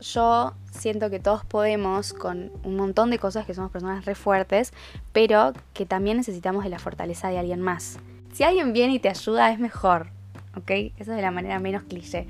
yo 0.00 0.52
siento 0.70 1.10
que 1.10 1.18
todos 1.18 1.44
podemos 1.44 2.12
con 2.12 2.52
un 2.62 2.76
montón 2.76 3.10
de 3.10 3.18
cosas 3.18 3.44
que 3.44 3.54
somos 3.54 3.70
personas 3.70 4.04
re 4.04 4.14
fuertes, 4.14 4.72
pero 5.12 5.52
que 5.74 5.84
también 5.84 6.16
necesitamos 6.16 6.64
de 6.64 6.70
la 6.70 6.78
fortaleza 6.78 7.28
de 7.28 7.38
alguien 7.38 7.60
más. 7.60 7.98
Si 8.34 8.44
alguien 8.44 8.72
viene 8.72 8.94
y 8.94 8.98
te 8.98 9.08
ayuda 9.08 9.50
es 9.50 9.58
mejor, 9.58 10.08
¿ok? 10.56 10.70
Eso 10.70 10.92
es 11.10 11.16
de 11.16 11.22
la 11.22 11.30
manera 11.30 11.58
menos 11.58 11.82
cliché 11.84 12.26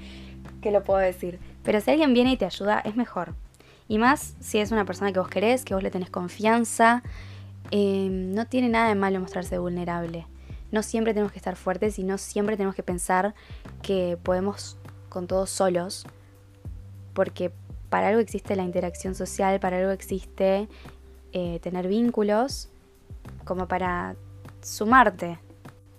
que 0.61 0.71
lo 0.71 0.83
puedo 0.83 0.99
decir. 0.99 1.39
Pero 1.67 1.81
si 1.81 1.91
alguien 1.91 2.15
viene 2.15 2.31
y 2.31 2.37
te 2.37 2.45
ayuda, 2.45 2.79
es 2.79 2.95
mejor. 2.95 3.35
Y 3.89 3.99
más 3.99 4.37
si 4.39 4.59
es 4.59 4.71
una 4.71 4.85
persona 4.85 5.13
que 5.13 5.19
vos 5.19 5.29
querés, 5.29 5.65
que 5.65 5.75
vos 5.75 5.83
le 5.83 5.91
tenés 5.91 6.11
confianza. 6.11 7.03
Em, 7.73 8.33
no 8.33 8.47
tiene 8.47 8.69
nada 8.69 8.89
de 8.89 8.95
malo 8.95 9.19
mostrarse 9.19 9.59
vulnerable. 9.59 10.29
No 10.71 10.85
siempre 10.85 11.13
tenemos 11.13 11.33
que 11.33 11.39
estar 11.39 11.57
fuertes 11.57 11.99
y 11.99 12.05
no 12.05 12.19
siempre 12.19 12.57
tenemos 12.57 12.77
que 12.77 12.85
pensar 12.85 13.35
que 13.83 14.17
podemos 14.23 14.79
con 15.09 15.27
todos 15.27 15.51
solos. 15.51 16.07
Porque 17.15 17.51
para 17.91 18.09
algo 18.09 18.21
existe 18.21 18.55
la 18.55 18.63
interacción 18.63 19.17
social, 19.17 19.59
para 19.59 19.79
algo 19.79 19.91
existe 19.91 20.69
eh, 21.33 21.59
tener 21.61 21.89
vínculos, 21.89 22.69
como 23.45 23.67
para 23.67 24.15
sumarte. 24.63 25.41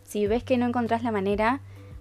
Si 0.03 0.27
ves 0.27 0.45
que 0.45 0.58
no 0.58 0.65
encontrás 0.65 1.03
la 1.03 1.12
manera, 1.12 1.60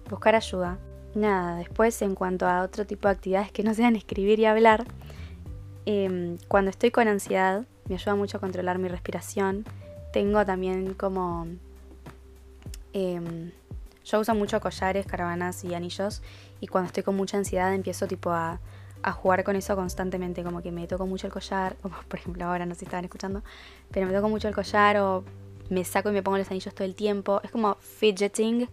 buscar 0.09 0.35
ayuda. 0.35 0.79
Nada, 1.17 1.55
después 1.55 1.99
en 2.03 2.13
cuanto 2.13 2.45
a 2.47 2.61
otro 2.61 2.85
tipo 2.85 3.07
de 3.07 3.15
actividades 3.15 3.51
que 3.51 3.63
no 3.63 3.73
sean 3.73 3.95
escribir 3.95 4.39
y 4.39 4.45
hablar, 4.45 4.85
em, 5.87 6.37
cuando 6.47 6.69
estoy 6.69 6.91
con 6.91 7.07
ansiedad 7.07 7.65
me 7.89 7.95
ayuda 7.95 8.13
mucho 8.13 8.37
a 8.37 8.39
controlar 8.39 8.77
mi 8.77 8.87
respiración. 8.87 9.65
Tengo 10.13 10.45
también 10.45 10.93
como... 10.93 11.47
Em, 12.93 13.51
yo 14.05 14.19
uso 14.19 14.35
mucho 14.35 14.61
collares, 14.61 15.07
caravanas 15.07 15.63
y 15.63 15.73
anillos 15.73 16.21
y 16.61 16.67
cuando 16.67 16.89
estoy 16.89 17.01
con 17.01 17.15
mucha 17.15 17.35
ansiedad 17.35 17.73
empiezo 17.73 18.05
tipo 18.07 18.29
a, 18.29 18.59
a 19.01 19.11
jugar 19.11 19.43
con 19.43 19.55
eso 19.55 19.75
constantemente, 19.75 20.43
como 20.43 20.61
que 20.61 20.71
me 20.71 20.85
toco 20.85 21.07
mucho 21.07 21.25
el 21.25 21.33
collar, 21.33 21.77
como 21.81 21.95
por 22.07 22.19
ejemplo 22.19 22.45
ahora 22.45 22.67
no 22.67 22.75
sé 22.75 22.81
si 22.81 22.85
estaban 22.85 23.05
escuchando, 23.05 23.41
pero 23.89 24.05
me 24.05 24.13
toco 24.13 24.29
mucho 24.29 24.47
el 24.47 24.53
collar 24.53 24.97
o 24.97 25.23
me 25.71 25.83
saco 25.83 26.11
y 26.11 26.13
me 26.13 26.21
pongo 26.21 26.37
los 26.37 26.51
anillos 26.51 26.75
todo 26.75 26.85
el 26.85 26.93
tiempo. 26.93 27.41
Es 27.43 27.49
como 27.49 27.73
fidgeting, 27.75 28.69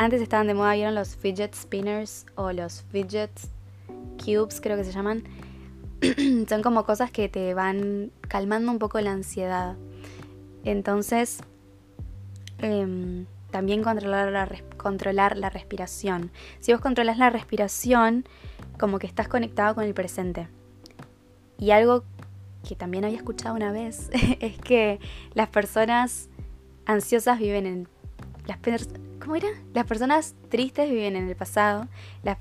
antes 0.00 0.22
estaban 0.22 0.46
de 0.46 0.54
moda, 0.54 0.72
vieron 0.72 0.94
los 0.94 1.14
fidget 1.14 1.54
spinners 1.54 2.24
o 2.34 2.52
los 2.52 2.84
fidget 2.90 3.30
cubes, 4.16 4.62
creo 4.62 4.78
que 4.78 4.84
se 4.84 4.92
llaman. 4.92 5.24
Son 6.48 6.62
como 6.62 6.84
cosas 6.84 7.10
que 7.10 7.28
te 7.28 7.52
van 7.52 8.10
calmando 8.26 8.72
un 8.72 8.78
poco 8.78 8.98
la 9.02 9.12
ansiedad. 9.12 9.76
Entonces, 10.64 11.40
em, 12.60 13.26
también 13.50 13.82
controlar 13.82 14.32
la, 14.32 14.48
controlar 14.78 15.36
la 15.36 15.50
respiración. 15.50 16.30
Si 16.60 16.72
vos 16.72 16.80
controlas 16.80 17.18
la 17.18 17.28
respiración, 17.28 18.24
como 18.78 18.98
que 18.98 19.06
estás 19.06 19.28
conectado 19.28 19.74
con 19.74 19.84
el 19.84 19.92
presente. 19.92 20.48
Y 21.58 21.72
algo 21.72 22.04
que 22.66 22.74
también 22.74 23.04
había 23.04 23.18
escuchado 23.18 23.54
una 23.54 23.70
vez 23.70 24.08
es 24.40 24.56
que 24.60 24.98
las 25.34 25.50
personas 25.50 26.30
ansiosas 26.86 27.38
viven 27.38 27.66
en 27.66 27.88
las, 28.46 28.58
¿Cómo 29.20 29.36
era? 29.36 29.48
Las 29.74 29.84
personas 29.86 30.34
tristes 30.48 30.88
viven 30.90 31.14
en 31.14 31.28
el 31.28 31.36
pasado. 31.36 31.88
Las, 32.22 32.38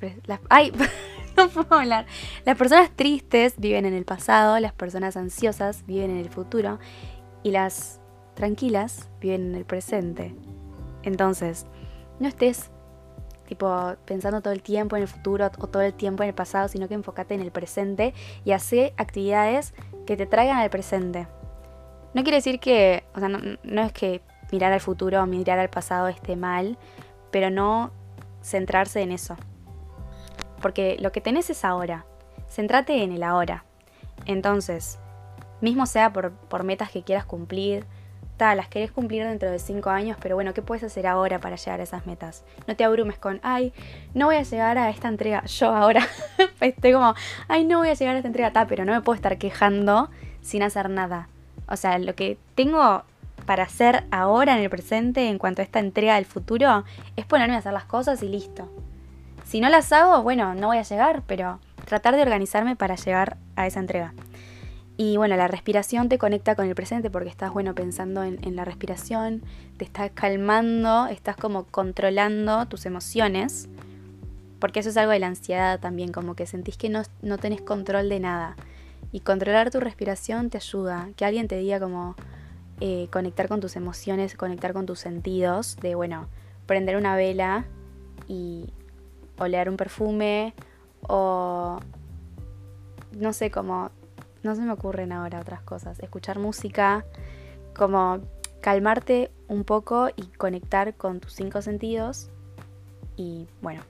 ¡Ay! 0.49 0.71
no 1.37 1.49
puedo 1.49 1.75
hablar. 1.75 2.05
Las 2.45 2.57
personas 2.57 2.89
tristes 2.95 3.55
viven 3.57 3.85
en 3.85 3.93
el 3.93 4.05
pasado. 4.05 4.59
Las 4.59 4.73
personas 4.73 5.17
ansiosas 5.17 5.85
viven 5.85 6.11
en 6.11 6.17
el 6.17 6.29
futuro. 6.29 6.79
Y 7.43 7.51
las 7.51 7.99
tranquilas 8.35 9.09
viven 9.19 9.49
en 9.49 9.55
el 9.55 9.65
presente. 9.65 10.33
Entonces, 11.03 11.65
no 12.19 12.27
estés 12.27 12.71
tipo 13.45 13.95
pensando 14.05 14.41
todo 14.41 14.53
el 14.53 14.61
tiempo 14.61 14.95
en 14.95 15.01
el 15.01 15.07
futuro 15.07 15.49
o 15.57 15.67
todo 15.67 15.81
el 15.81 15.93
tiempo 15.93 16.23
en 16.23 16.29
el 16.29 16.35
pasado, 16.35 16.67
sino 16.67 16.87
que 16.87 16.93
enfócate 16.93 17.33
en 17.33 17.41
el 17.41 17.51
presente 17.51 18.13
y 18.45 18.51
hace 18.51 18.93
actividades 18.95 19.73
que 20.05 20.15
te 20.15 20.27
traigan 20.27 20.57
al 20.57 20.69
presente. 20.69 21.27
No 22.13 22.23
quiere 22.23 22.37
decir 22.37 22.59
que, 22.59 23.03
o 23.15 23.19
sea, 23.19 23.27
no 23.29 23.81
es 23.81 23.91
que 23.91 24.21
mirar 24.51 24.71
al 24.71 24.81
futuro 24.81 25.21
o 25.21 25.25
mirar 25.25 25.59
al 25.59 25.69
pasado 25.69 26.07
esté 26.07 26.35
mal, 26.35 26.77
pero 27.31 27.49
no 27.49 27.91
centrarse 28.43 29.01
en 29.01 29.11
eso. 29.11 29.35
Porque 30.61 30.97
lo 30.99 31.11
que 31.11 31.21
tenés 31.21 31.49
es 31.49 31.63
ahora. 31.63 32.05
Centrate 32.47 33.03
en 33.03 33.11
el 33.11 33.23
ahora. 33.23 33.63
Entonces, 34.25 34.99
mismo 35.61 35.85
sea 35.85 36.11
por, 36.11 36.63
metas 36.63 36.91
que 36.91 37.03
quieras 37.03 37.25
cumplir, 37.25 37.85
tal, 38.37 38.57
las 38.57 38.67
querés 38.67 38.91
cumplir 38.91 39.25
dentro 39.25 39.51
de 39.51 39.59
cinco 39.59 39.89
años, 39.89 40.17
pero 40.21 40.35
bueno, 40.35 40.53
¿qué 40.53 40.61
puedes 40.61 40.83
hacer 40.83 41.07
ahora 41.07 41.39
para 41.39 41.55
llegar 41.55 41.79
a 41.79 41.83
esas 41.83 42.05
metas? 42.05 42.43
No 42.67 42.75
te 42.75 42.83
abrumes 42.83 43.17
con, 43.17 43.39
ay, 43.43 43.73
no 44.13 44.27
voy 44.27 44.37
a 44.37 44.43
llegar 44.43 44.77
a 44.77 44.89
esta 44.89 45.07
entrega. 45.07 45.43
Yo 45.45 45.75
ahora 45.75 46.07
estoy 46.61 46.93
como, 46.93 47.13
ay, 47.47 47.65
no 47.65 47.79
voy 47.79 47.89
a 47.89 47.93
llegar 47.93 48.15
a 48.15 48.19
esta 48.19 48.27
entrega, 48.27 48.65
pero 48.67 48.85
no 48.85 48.93
me 48.93 49.01
puedo 49.01 49.15
estar 49.15 49.37
quejando 49.37 50.09
sin 50.41 50.63
hacer 50.63 50.89
nada. 50.89 51.27
O 51.67 51.75
sea, 51.75 51.99
lo 51.99 52.15
que 52.15 52.37
tengo 52.55 53.03
para 53.49 53.63
hacer 53.63 54.03
ahora 54.11 54.55
en 54.55 54.63
el 54.63 54.69
presente 54.69 55.27
en 55.27 55.39
cuanto 55.39 55.63
a 55.63 55.65
esta 55.65 55.79
entrega 55.79 56.13
del 56.13 56.25
futuro 56.25 56.83
es 57.15 57.25
ponerme 57.25 57.55
a 57.55 57.57
hacer 57.57 57.73
las 57.73 57.85
cosas 57.85 58.21
y 58.21 58.29
listo. 58.29 58.71
Si 59.43 59.59
no 59.59 59.69
las 59.69 59.91
hago, 59.91 60.21
bueno, 60.21 60.53
no 60.53 60.67
voy 60.67 60.77
a 60.77 60.83
llegar, 60.83 61.23
pero 61.25 61.59
tratar 61.85 62.15
de 62.15 62.21
organizarme 62.21 62.75
para 62.75 62.93
llegar 62.93 63.37
a 63.55 63.65
esa 63.65 63.79
entrega. 63.79 64.13
Y 64.97 65.17
bueno, 65.17 65.35
la 65.35 65.47
respiración 65.47 66.09
te 66.09 66.19
conecta 66.19 66.53
con 66.53 66.67
el 66.67 66.75
presente 66.75 67.09
porque 67.09 67.29
estás, 67.29 67.51
bueno, 67.51 67.73
pensando 67.73 68.21
en, 68.21 68.55
la 68.55 68.65
respiración, 68.65 69.41
te 69.77 69.85
estás 69.85 70.11
calmando, 70.13 71.07
estás 71.07 71.35
como 71.35 71.63
controlando 71.63 72.67
tus 72.67 72.85
emociones, 72.85 73.67
porque 74.59 74.81
eso 74.81 74.89
es 74.89 74.97
algo 74.97 75.11
de 75.11 75.17
la 75.17 75.25
ansiedad 75.25 75.79
también, 75.79 76.11
como 76.11 76.35
que 76.35 76.45
sentís 76.45 76.77
que 76.77 76.89
no, 76.89 77.01
no 77.23 77.39
tenés 77.39 77.61
control 77.61 78.09
de 78.09 78.19
nada. 78.19 78.55
Y 79.11 79.21
controlar 79.21 79.71
tu 79.71 79.79
respiración 79.79 80.51
te 80.51 80.57
ayuda, 80.57 81.09
que 81.15 81.25
alguien 81.25 81.47
te 81.47 81.57
diga 81.57 81.79
como 81.79 82.15
eh, 82.79 83.07
conectar 83.11 83.47
con 83.47 83.59
tus 83.59 83.75
emociones, 83.75 84.35
conectar 84.35 84.73
con 84.73 84.85
tus 84.85 84.99
sentidos, 84.99 85.75
de, 85.77 85.95
bueno, 85.95 86.27
prender 86.65 86.97
una 86.97 87.15
vela 87.15 87.65
y 88.27 88.69
oler 89.37 89.69
un 89.69 89.77
perfume 89.77 90.53
o 91.07 91.79
no 93.11 93.33
sé, 93.33 93.51
como 93.51 93.91
no 94.43 94.55
se 94.55 94.61
me 94.61 94.71
ocurren 94.71 95.11
ahora 95.11 95.39
otras 95.39 95.61
cosas. 95.61 95.99
Escuchar 95.99 96.39
música, 96.39 97.05
como 97.75 98.19
calmarte 98.61 99.31
un 99.47 99.63
poco 99.63 100.09
y 100.15 100.23
conectar 100.27 100.95
con 100.95 101.19
tus 101.19 101.33
cinco 101.33 101.61
sentidos. 101.61 102.29
Y 103.17 103.47
bueno, 103.61 103.81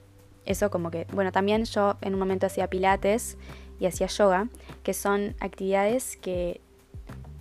eso 0.44 0.70
como 0.70 0.90
que, 0.90 1.06
bueno, 1.12 1.32
también 1.32 1.64
yo 1.64 1.96
en 2.00 2.14
un 2.14 2.20
momento 2.20 2.46
hacía 2.46 2.68
pilates 2.68 3.36
y 3.78 3.86
hacía 3.86 4.06
yoga, 4.08 4.48
que 4.82 4.94
son 4.94 5.34
actividades 5.40 6.16
que, 6.16 6.60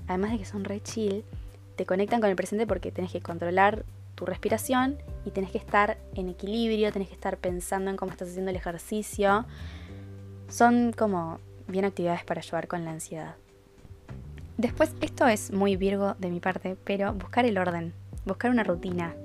además 0.07 0.31
de 0.31 0.37
que 0.37 0.45
son 0.45 0.63
re 0.63 0.81
chill, 0.81 1.23
te 1.79 1.85
conectan 1.85 2.19
con 2.19 2.29
el 2.29 2.35
presente 2.35 2.67
porque 2.67 2.91
tenés 2.91 3.09
que 3.09 3.21
controlar 3.21 3.85
tu 4.15 4.25
respiración 4.25 4.97
y 5.23 5.31
tenés 5.31 5.49
que 5.49 5.57
estar 5.57 5.97
en 6.13 6.27
equilibrio, 6.27 6.91
tenés 6.91 7.07
que 7.07 7.13
estar 7.13 7.37
pensando 7.37 7.89
en 7.89 7.95
cómo 7.95 8.11
estás 8.11 8.27
haciendo 8.27 8.51
el 8.51 8.57
ejercicio. 8.57 9.45
Son 10.49 10.91
como 10.91 11.39
bien 11.69 11.85
actividades 11.85 12.25
para 12.25 12.41
ayudar 12.41 12.67
con 12.67 12.83
la 12.83 12.91
ansiedad. 12.91 13.35
Después, 14.57 14.93
esto 14.99 15.25
es 15.25 15.53
muy 15.53 15.77
virgo 15.77 16.15
de 16.19 16.29
mi 16.29 16.41
parte, 16.41 16.75
pero 16.83 17.13
buscar 17.13 17.45
el 17.45 17.57
orden, 17.57 17.93
buscar 18.25 18.51
una 18.51 18.65
rutina, 18.65 19.15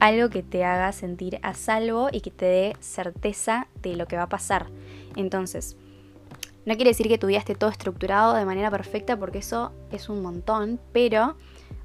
algo 0.00 0.28
que 0.28 0.42
te 0.42 0.64
haga 0.64 0.90
sentir 0.90 1.38
a 1.42 1.54
salvo 1.54 2.08
y 2.10 2.20
que 2.20 2.32
te 2.32 2.46
dé 2.46 2.76
certeza 2.80 3.68
de 3.80 3.94
lo 3.94 4.08
que 4.08 4.16
va 4.16 4.24
a 4.24 4.28
pasar. 4.28 4.66
Entonces, 5.14 5.76
no 6.66 6.74
quiere 6.74 6.90
decir 6.90 7.06
que 7.06 7.18
tu 7.18 7.28
día 7.28 7.38
esté 7.38 7.54
todo 7.54 7.70
estructurado 7.70 8.34
de 8.34 8.44
manera 8.44 8.72
perfecta 8.72 9.16
porque 9.16 9.38
eso 9.38 9.70
es 9.92 10.08
un 10.08 10.20
montón, 10.20 10.80
pero 10.92 11.36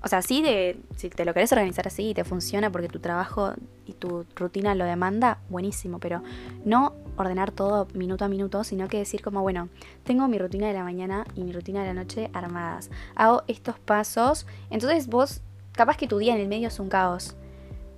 o 0.04 0.08
sea, 0.08 0.22
sí, 0.22 0.42
de, 0.42 0.80
si 0.96 1.10
te 1.10 1.26
lo 1.26 1.34
querés 1.34 1.52
organizar 1.52 1.88
así 1.88 2.10
y 2.10 2.14
te 2.14 2.24
funciona 2.24 2.72
porque 2.72 2.88
tu 2.88 3.00
trabajo 3.00 3.54
y 3.86 3.94
tu 3.94 4.26
rutina 4.36 4.76
lo 4.76 4.86
demanda, 4.86 5.40
buenísimo, 5.50 6.00
pero 6.00 6.22
no 6.66 6.94
ordenar 7.16 7.52
todo 7.52 7.88
minuto 7.94 8.26
a 8.26 8.28
minuto, 8.28 8.64
sino 8.64 8.88
que 8.88 8.98
decir 8.98 9.22
como, 9.22 9.42
bueno, 9.42 9.70
tengo 10.04 10.28
mi 10.28 10.38
rutina 10.38 10.68
de 10.68 10.74
la 10.74 10.84
mañana 10.84 11.26
y 11.36 11.44
mi 11.44 11.52
rutina 11.52 11.82
de 11.82 11.88
la 11.88 11.94
noche 11.94 12.30
armadas. 12.34 12.90
Hago 13.16 13.44
estos 13.48 13.80
pasos, 13.80 14.46
entonces 14.70 15.08
vos, 15.08 15.42
capaz 15.72 15.98
que 15.98 16.08
tu 16.08 16.18
día 16.18 16.36
en 16.36 16.42
el 16.42 16.48
medio 16.48 16.68
es 16.68 16.80
un 16.80 16.90
caos, 16.90 17.36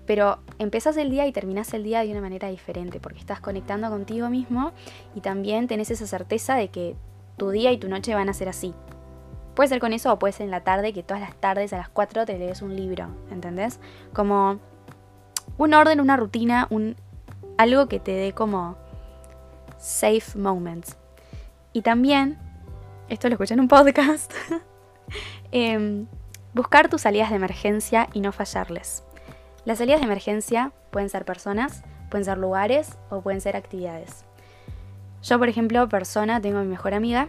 pero 0.06 0.40
empezás 0.58 0.98
el 0.98 1.12
día 1.12 1.28
y 1.28 1.32
terminás 1.32 1.74
el 1.74 1.84
día 1.84 2.02
de 2.02 2.12
una 2.12 2.22
manera 2.22 2.48
diferente, 2.50 3.00
porque 3.00 3.20
estás 3.20 3.42
conectando 3.42 3.90
contigo 3.90 4.30
mismo 4.30 4.72
y 5.14 5.22
también 5.22 5.68
tenés 5.68 5.92
esa 5.92 6.08
certeza 6.08 6.56
de 6.56 6.70
que 6.70 6.96
tu 7.38 7.52
día 7.52 7.72
y 7.72 7.78
tu 7.78 7.90
noche 7.90 8.16
van 8.16 8.30
a 8.30 8.34
ser 8.34 8.50
así. 8.50 8.74
Puede 9.60 9.68
ser 9.68 9.82
con 9.82 9.92
eso 9.92 10.14
o 10.14 10.18
puede 10.20 10.32
ser 10.32 10.46
en 10.46 10.52
la 10.52 10.62
tarde, 10.62 10.94
que 10.94 11.04
todas 11.04 11.20
las 11.20 11.36
tardes 11.36 11.74
a 11.74 11.78
las 11.78 11.90
4 11.90 12.26
te 12.26 12.40
lees 12.40 12.62
un 12.62 12.78
libro, 12.78 13.10
¿entendés? 13.30 13.82
Como 14.14 14.58
un 15.58 15.74
orden, 15.74 16.00
una 16.00 16.16
rutina, 16.16 16.66
un, 16.70 16.96
algo 17.58 17.90
que 17.90 18.00
te 18.00 18.14
dé 18.14 18.32
como 18.32 18.78
safe 19.78 20.38
moments. 20.38 20.96
Y 21.74 21.82
también, 21.82 22.38
esto 23.10 23.28
lo 23.28 23.34
escuché 23.34 23.54
en 23.54 23.60
un 23.60 23.68
podcast, 23.68 24.32
em, 25.52 26.08
buscar 26.54 26.88
tus 26.88 27.02
salidas 27.02 27.30
de 27.30 27.36
emergencia 27.36 28.08
y 28.14 28.22
no 28.22 28.32
fallarles. 28.32 29.04
Las 29.66 29.80
salidas 29.80 30.00
de 30.00 30.06
emergencia 30.06 30.72
pueden 30.90 31.10
ser 31.10 31.26
personas, 31.26 31.84
pueden 32.10 32.24
ser 32.24 32.38
lugares 32.38 32.98
o 33.10 33.20
pueden 33.20 33.42
ser 33.42 33.58
actividades. 33.58 34.24
Yo, 35.22 35.38
por 35.38 35.50
ejemplo, 35.50 35.90
persona, 35.90 36.40
tengo 36.40 36.60
a 36.60 36.62
mi 36.62 36.70
mejor 36.70 36.94
amiga 36.94 37.28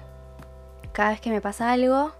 cada 1.01 1.13
vez 1.13 1.23
que 1.23 1.31
me 1.31 1.41
pasa 1.41 1.73
algo, 1.73 2.13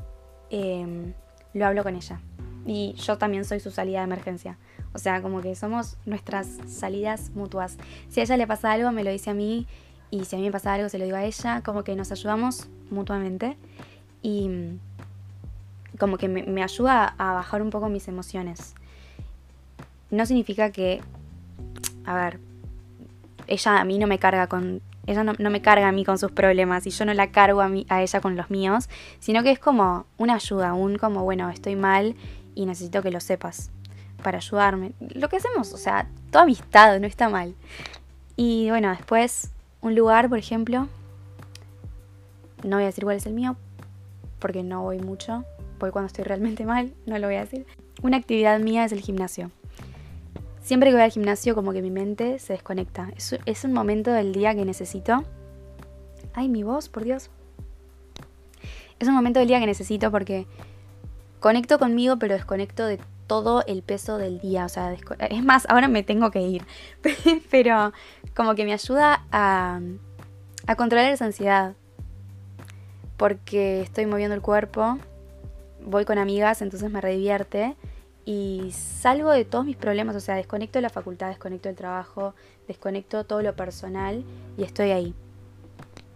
em, 0.49 1.12
lo 1.53 1.66
hablo 1.66 1.83
con 1.83 1.97
ella. 1.97 2.19
Y 2.64 2.95
yo 2.95 3.19
también 3.19 3.45
soy 3.45 3.61
su 3.61 3.71
salida 3.71 3.99
de 3.99 4.05
emergencia. 4.05 4.57
O 4.95 4.99
sea, 4.99 5.21
como 5.21 5.43
que 5.43 5.55
somos 5.55 5.99
nuestras 6.07 6.47
salidas 6.66 7.29
mutuas. 7.35 7.77
Si 8.09 8.21
a 8.21 8.23
ella 8.23 8.38
le 8.38 8.47
pasa 8.47 8.73
algo, 8.73 8.90
me 8.90 9.05
lo 9.05 9.11
dice 9.11 9.29
a 9.29 9.35
mí. 9.35 9.66
Y 10.11 10.25
si 10.25 10.35
a 10.35 10.38
mí 10.38 10.47
me 10.47 10.51
pasa 10.51 10.73
algo, 10.73 10.88
se 10.88 10.97
lo 10.97 11.05
digo 11.05 11.19
a 11.19 11.25
ella. 11.25 11.61
Como 11.62 11.85
que 11.85 11.95
nos 11.95 12.11
ayudamos 12.11 12.69
mutuamente. 12.90 13.59
Y 14.23 14.49
como 15.99 16.16
que 16.16 16.29
me 16.29 16.62
ayuda 16.62 17.14
a 17.19 17.35
bajar 17.35 17.61
un 17.61 17.69
poco 17.69 17.90
mis 17.90 18.09
emociones. 18.09 18.75
No 20.11 20.25
significa 20.25 20.73
que, 20.73 21.03
a 22.07 22.14
ver, 22.14 22.40
ella 23.47 23.79
a 23.79 23.85
mí 23.85 23.99
no 23.99 24.07
me 24.07 24.19
carga 24.19 24.47
con 24.47 24.81
ella 25.12 25.25
no, 25.25 25.51
me 25.51 25.62
carga 25.62 25.88
a 25.88 25.92
mí 25.92 26.05
con 26.05 26.18
sus 26.18 26.33
problemas 26.33 26.87
y 26.87 26.90
yo 26.90 27.05
no 27.05 27.14
la 27.14 27.31
cargo 27.31 27.61
a, 27.61 27.68
mí, 27.68 27.87
a 27.88 28.03
ella 28.03 28.20
con 28.20 28.37
los 28.37 28.51
míos, 28.51 28.88
sino 29.18 29.42
que 29.42 29.51
es 29.51 29.59
como 29.59 30.07
una 30.18 30.35
ayuda, 30.35 30.75
un 30.75 30.96
como, 30.99 31.25
bueno, 31.25 31.51
estoy 31.51 31.77
mal 31.77 32.14
y 32.55 32.66
necesito 32.66 33.03
que 33.03 33.11
lo 33.11 33.20
sepas 33.20 33.70
para 34.23 34.38
ayudarme. 34.38 34.92
Lo 35.14 35.29
que 35.29 35.37
hacemos, 35.37 35.73
o 35.73 35.79
sea, 35.79 36.09
toda 36.31 36.44
amistad 36.44 36.99
no 37.01 37.07
está 37.07 37.29
mal. 37.29 37.55
Y 38.37 38.70
bueno, 38.70 38.90
después 38.90 39.51
un 39.81 39.94
lugar, 39.94 40.29
por 40.29 40.38
ejemplo, 40.38 40.88
no 42.62 42.77
voy 42.77 42.85
a 42.85 42.87
decir 42.87 43.05
cuál 43.05 43.16
es 43.16 43.27
el 43.27 43.33
mío, 43.33 43.57
porque 44.38 44.62
no 44.62 44.83
voy 44.83 44.99
mucho, 44.99 45.44
voy 45.79 45.90
cuando 45.90 46.07
estoy 46.07 46.25
realmente 46.25 46.64
mal, 46.64 46.92
no 47.07 47.18
lo 47.18 47.27
voy 47.27 47.37
a 47.37 47.40
decir. 47.40 47.66
Una 48.03 48.16
actividad 48.16 48.59
mía 48.61 48.85
es 48.85 48.92
el 48.92 49.01
gimnasio. 49.01 49.51
Siempre 50.70 50.90
que 50.90 50.94
voy 50.94 51.02
al 51.02 51.11
gimnasio 51.11 51.56
como 51.56 51.72
que 51.72 51.83
mi 51.83 51.90
mente 51.90 52.38
se 52.38 52.52
desconecta. 52.52 53.11
Es, 53.44 53.64
un 53.64 53.72
momento 53.72 54.12
del 54.12 54.33
día 54.33 54.54
que 54.54 54.64
necesito. 54.64 55.24
Ay, 56.33 56.48
mi 56.48 56.62
voz, 56.62 56.88
por 56.88 57.02
Dios. 57.02 57.28
Es 59.00 59.09
un 59.09 59.14
momento 59.14 59.40
del 59.40 59.48
día 59.48 59.59
que 59.59 59.66
necesito 59.66 60.12
porque 60.12 60.46
conecto 61.40 61.80
conmigo, 61.80 62.20
pero 62.20 62.35
desconecto 62.35 62.87
de 62.87 63.00
todo 63.26 63.64
el 63.66 63.83
peso 63.83 64.16
del 64.16 64.38
día. 64.38 64.64
O 64.64 64.68
sea, 64.68 64.94
es 65.28 65.42
más, 65.42 65.66
ahora 65.68 65.88
me 65.88 66.04
tengo 66.04 66.30
que 66.30 66.42
ir. 66.42 66.62
pero 67.50 67.92
como 68.37 68.54
que 68.54 68.64
me 68.64 68.72
ayuda 68.72 69.24
a, 69.33 69.80
a 70.68 70.76
controlar 70.76 71.11
esa 71.11 71.24
ansiedad. 71.24 71.74
Porque 73.16 73.80
estoy 73.80 74.06
moviendo 74.06 74.37
el 74.37 74.40
cuerpo, 74.40 74.98
voy 75.85 76.04
con 76.04 76.16
amigas, 76.18 76.62
entonces 76.62 76.92
me 76.92 77.00
redivierte 77.00 77.74
y 78.24 78.70
salgo 78.72 79.30
de 79.30 79.44
todos 79.44 79.64
mis 79.64 79.76
problemas, 79.76 80.14
o 80.14 80.20
sea, 80.20 80.35
desconecto 80.35 80.80
la 80.80 80.90
facultad, 80.90 81.28
desconecto 81.28 81.68
el 81.68 81.74
trabajo, 81.74 82.35
desconecto 82.68 83.24
todo 83.24 83.42
lo 83.42 83.54
personal 83.56 84.24
y 84.56 84.64
estoy 84.64 84.90
ahí. 84.90 85.14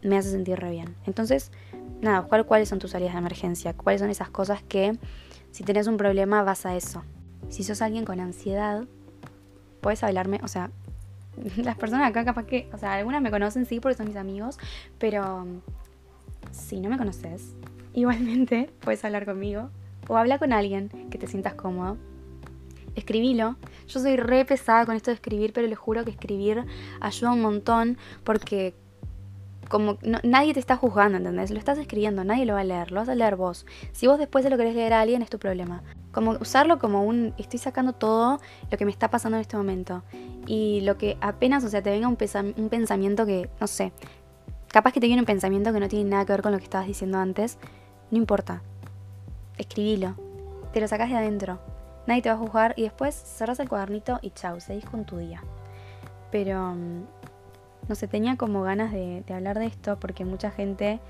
Me 0.02 0.18
hace 0.18 0.30
sentir 0.30 0.58
re 0.58 0.70
bien. 0.70 0.94
Entonces, 1.06 1.50
nada, 2.00 2.22
¿cuáles 2.22 2.68
son 2.68 2.78
tus 2.78 2.90
salidas 2.90 3.14
de 3.14 3.20
emergencia? 3.20 3.72
¿Cuáles 3.74 4.00
son 4.00 4.10
esas 4.10 4.28
cosas 4.28 4.62
que 4.62 4.98
si 5.50 5.64
tenés 5.64 5.86
un 5.86 5.96
problema 5.96 6.42
vas 6.42 6.66
a 6.66 6.76
eso? 6.76 7.02
Si 7.48 7.64
sos 7.64 7.80
alguien 7.80 8.04
con 8.04 8.20
ansiedad, 8.20 8.84
puedes 9.80 10.02
hablarme, 10.04 10.40
o 10.42 10.48
sea, 10.48 10.70
las 11.56 11.76
personas 11.76 12.08
acá 12.08 12.24
capaz 12.24 12.44
que, 12.44 12.68
o 12.72 12.78
sea, 12.78 12.94
algunas 12.94 13.22
me 13.22 13.30
conocen 13.30 13.64
sí 13.66 13.80
porque 13.80 13.96
son 13.96 14.08
mis 14.08 14.16
amigos, 14.16 14.58
pero 14.98 15.46
si 16.52 16.80
no 16.80 16.90
me 16.90 16.98
conoces, 16.98 17.54
igualmente 17.94 18.70
puedes 18.80 19.04
hablar 19.04 19.24
conmigo 19.24 19.70
o 20.08 20.16
habla 20.16 20.38
con 20.38 20.52
alguien 20.52 20.88
que 21.10 21.18
te 21.18 21.26
sientas 21.26 21.54
cómodo. 21.54 21.96
Escribilo. 22.94 23.56
Yo 23.88 24.00
soy 24.00 24.16
re 24.16 24.44
pesada 24.44 24.86
con 24.86 24.94
esto 24.94 25.10
de 25.10 25.16
escribir, 25.16 25.52
pero 25.52 25.66
les 25.66 25.78
juro 25.78 26.04
que 26.04 26.10
escribir 26.10 26.64
ayuda 27.00 27.32
un 27.32 27.40
montón 27.40 27.98
porque 28.22 28.74
como 29.68 29.98
nadie 30.22 30.54
te 30.54 30.60
está 30.60 30.76
juzgando, 30.76 31.18
¿entendés? 31.18 31.50
Lo 31.50 31.58
estás 31.58 31.78
escribiendo, 31.78 32.22
nadie 32.22 32.46
lo 32.46 32.54
va 32.54 32.60
a 32.60 32.64
leer, 32.64 32.92
lo 32.92 33.00
vas 33.00 33.08
a 33.08 33.14
leer 33.14 33.36
vos. 33.36 33.66
Si 33.92 34.06
vos 34.06 34.18
después 34.18 34.44
se 34.44 34.50
lo 34.50 34.56
querés 34.56 34.74
leer 34.74 34.92
a 34.92 35.00
alguien, 35.00 35.22
es 35.22 35.30
tu 35.30 35.38
problema. 35.38 35.82
Como 36.12 36.32
usarlo 36.32 36.78
como 36.78 37.02
un, 37.02 37.34
estoy 37.38 37.58
sacando 37.58 37.92
todo 37.92 38.40
lo 38.70 38.78
que 38.78 38.84
me 38.84 38.90
está 38.90 39.10
pasando 39.10 39.36
en 39.36 39.40
este 39.40 39.56
momento. 39.56 40.04
Y 40.46 40.82
lo 40.82 40.96
que 40.96 41.16
apenas, 41.20 41.64
o 41.64 41.68
sea, 41.68 41.82
te 41.82 41.90
venga 41.90 42.08
un, 42.08 42.18
un 42.56 42.68
pensamiento 42.68 43.26
que, 43.26 43.48
no 43.60 43.66
sé, 43.66 43.92
capaz 44.68 44.92
que 44.92 45.00
te 45.00 45.06
viene 45.06 45.22
un 45.22 45.26
pensamiento 45.26 45.72
que 45.72 45.80
no 45.80 45.88
tiene 45.88 46.10
nada 46.10 46.24
que 46.24 46.32
ver 46.32 46.42
con 46.42 46.52
lo 46.52 46.58
que 46.58 46.64
estabas 46.64 46.86
diciendo 46.86 47.18
antes, 47.18 47.58
no 48.10 48.18
importa 48.18 48.62
escribilo, 49.58 50.14
te 50.72 50.80
lo 50.80 50.88
sacas 50.88 51.10
de 51.10 51.16
adentro, 51.16 51.58
nadie 52.06 52.22
te 52.22 52.28
va 52.28 52.34
a 52.34 52.38
juzgar 52.38 52.74
y 52.76 52.82
después 52.82 53.14
cerras 53.14 53.60
el 53.60 53.68
cuadernito 53.68 54.18
y 54.22 54.30
chau, 54.30 54.60
seguís 54.60 54.84
con 54.84 55.04
tu 55.04 55.18
día. 55.18 55.42
Pero, 56.30 56.74
mm, 56.74 57.04
no 57.88 57.94
sé, 57.94 58.08
tenía 58.08 58.36
como 58.36 58.62
ganas 58.62 58.92
de, 58.92 59.22
hablar 59.32 59.58
de 59.58 59.66
esto 59.66 59.98
porque 60.00 60.24
mucha 60.24 60.50
gente 60.50 61.00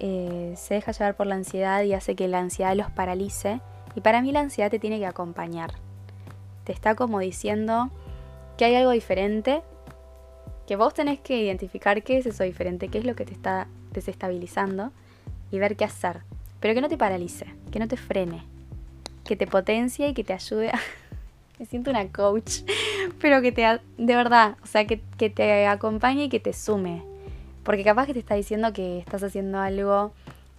eh, 0.00 0.54
se 0.56 0.74
deja 0.74 0.92
llevar 0.92 1.16
por 1.16 1.26
la 1.26 1.34
ansiedad 1.34 1.82
y 1.82 1.92
hace 1.92 2.14
que 2.14 2.28
la 2.28 2.38
ansiedad 2.38 2.74
los 2.76 2.90
paralice 2.90 3.60
Y 3.94 4.00
para 4.00 4.22
mí 4.22 4.30
la 4.32 4.40
ansiedad 4.40 4.70
te 4.70 4.78
tiene 4.78 4.98
que 4.98 5.06
acompañar. 5.06 5.72
Te 6.64 6.72
está 6.72 6.94
como 6.94 7.18
diciendo 7.18 7.90
que 8.56 8.64
hay 8.64 8.74
algo 8.74 8.90
diferente, 8.90 9.62
que 10.66 10.76
vos 10.76 10.92
tenés 10.92 11.18
que 11.20 11.40
identificar 11.40 12.02
qué 12.02 12.18
es 12.18 12.26
eso 12.26 12.44
diferente, 12.44 12.88
qué 12.88 12.98
es 12.98 13.06
lo 13.06 13.14
que 13.16 13.24
te 13.24 13.32
está 13.32 13.66
desestabilizando 13.92 14.92
y 15.50 15.58
ver 15.58 15.76
qué 15.76 15.84
hacer. 15.84 16.22
Pero 16.60 16.74
que 16.74 16.80
no 16.80 16.88
te 16.88 16.98
paralice, 16.98 17.46
que 17.70 17.78
no 17.78 17.88
te 17.88 17.96
frene, 17.96 18.42
que 19.24 19.36
te 19.36 19.46
potencie 19.46 20.08
y 20.08 20.14
que 20.14 20.24
te 20.24 20.32
ayude 20.32 20.70
a... 20.70 20.78
Me 21.58 21.66
siento 21.66 21.90
una 21.90 22.06
coach, 22.08 22.60
pero 23.20 23.42
que 23.42 23.52
te... 23.52 23.62
De 23.62 24.16
verdad, 24.16 24.56
o 24.62 24.66
sea, 24.66 24.86
que, 24.86 25.00
que 25.16 25.28
te 25.28 25.66
acompañe 25.66 26.24
y 26.24 26.28
que 26.28 26.40
te 26.40 26.52
sume. 26.52 27.02
Porque 27.64 27.84
capaz 27.84 28.06
que 28.06 28.14
te 28.14 28.20
está 28.20 28.34
diciendo 28.34 28.72
que 28.72 28.98
estás 28.98 29.22
haciendo 29.22 29.58
algo 29.58 30.12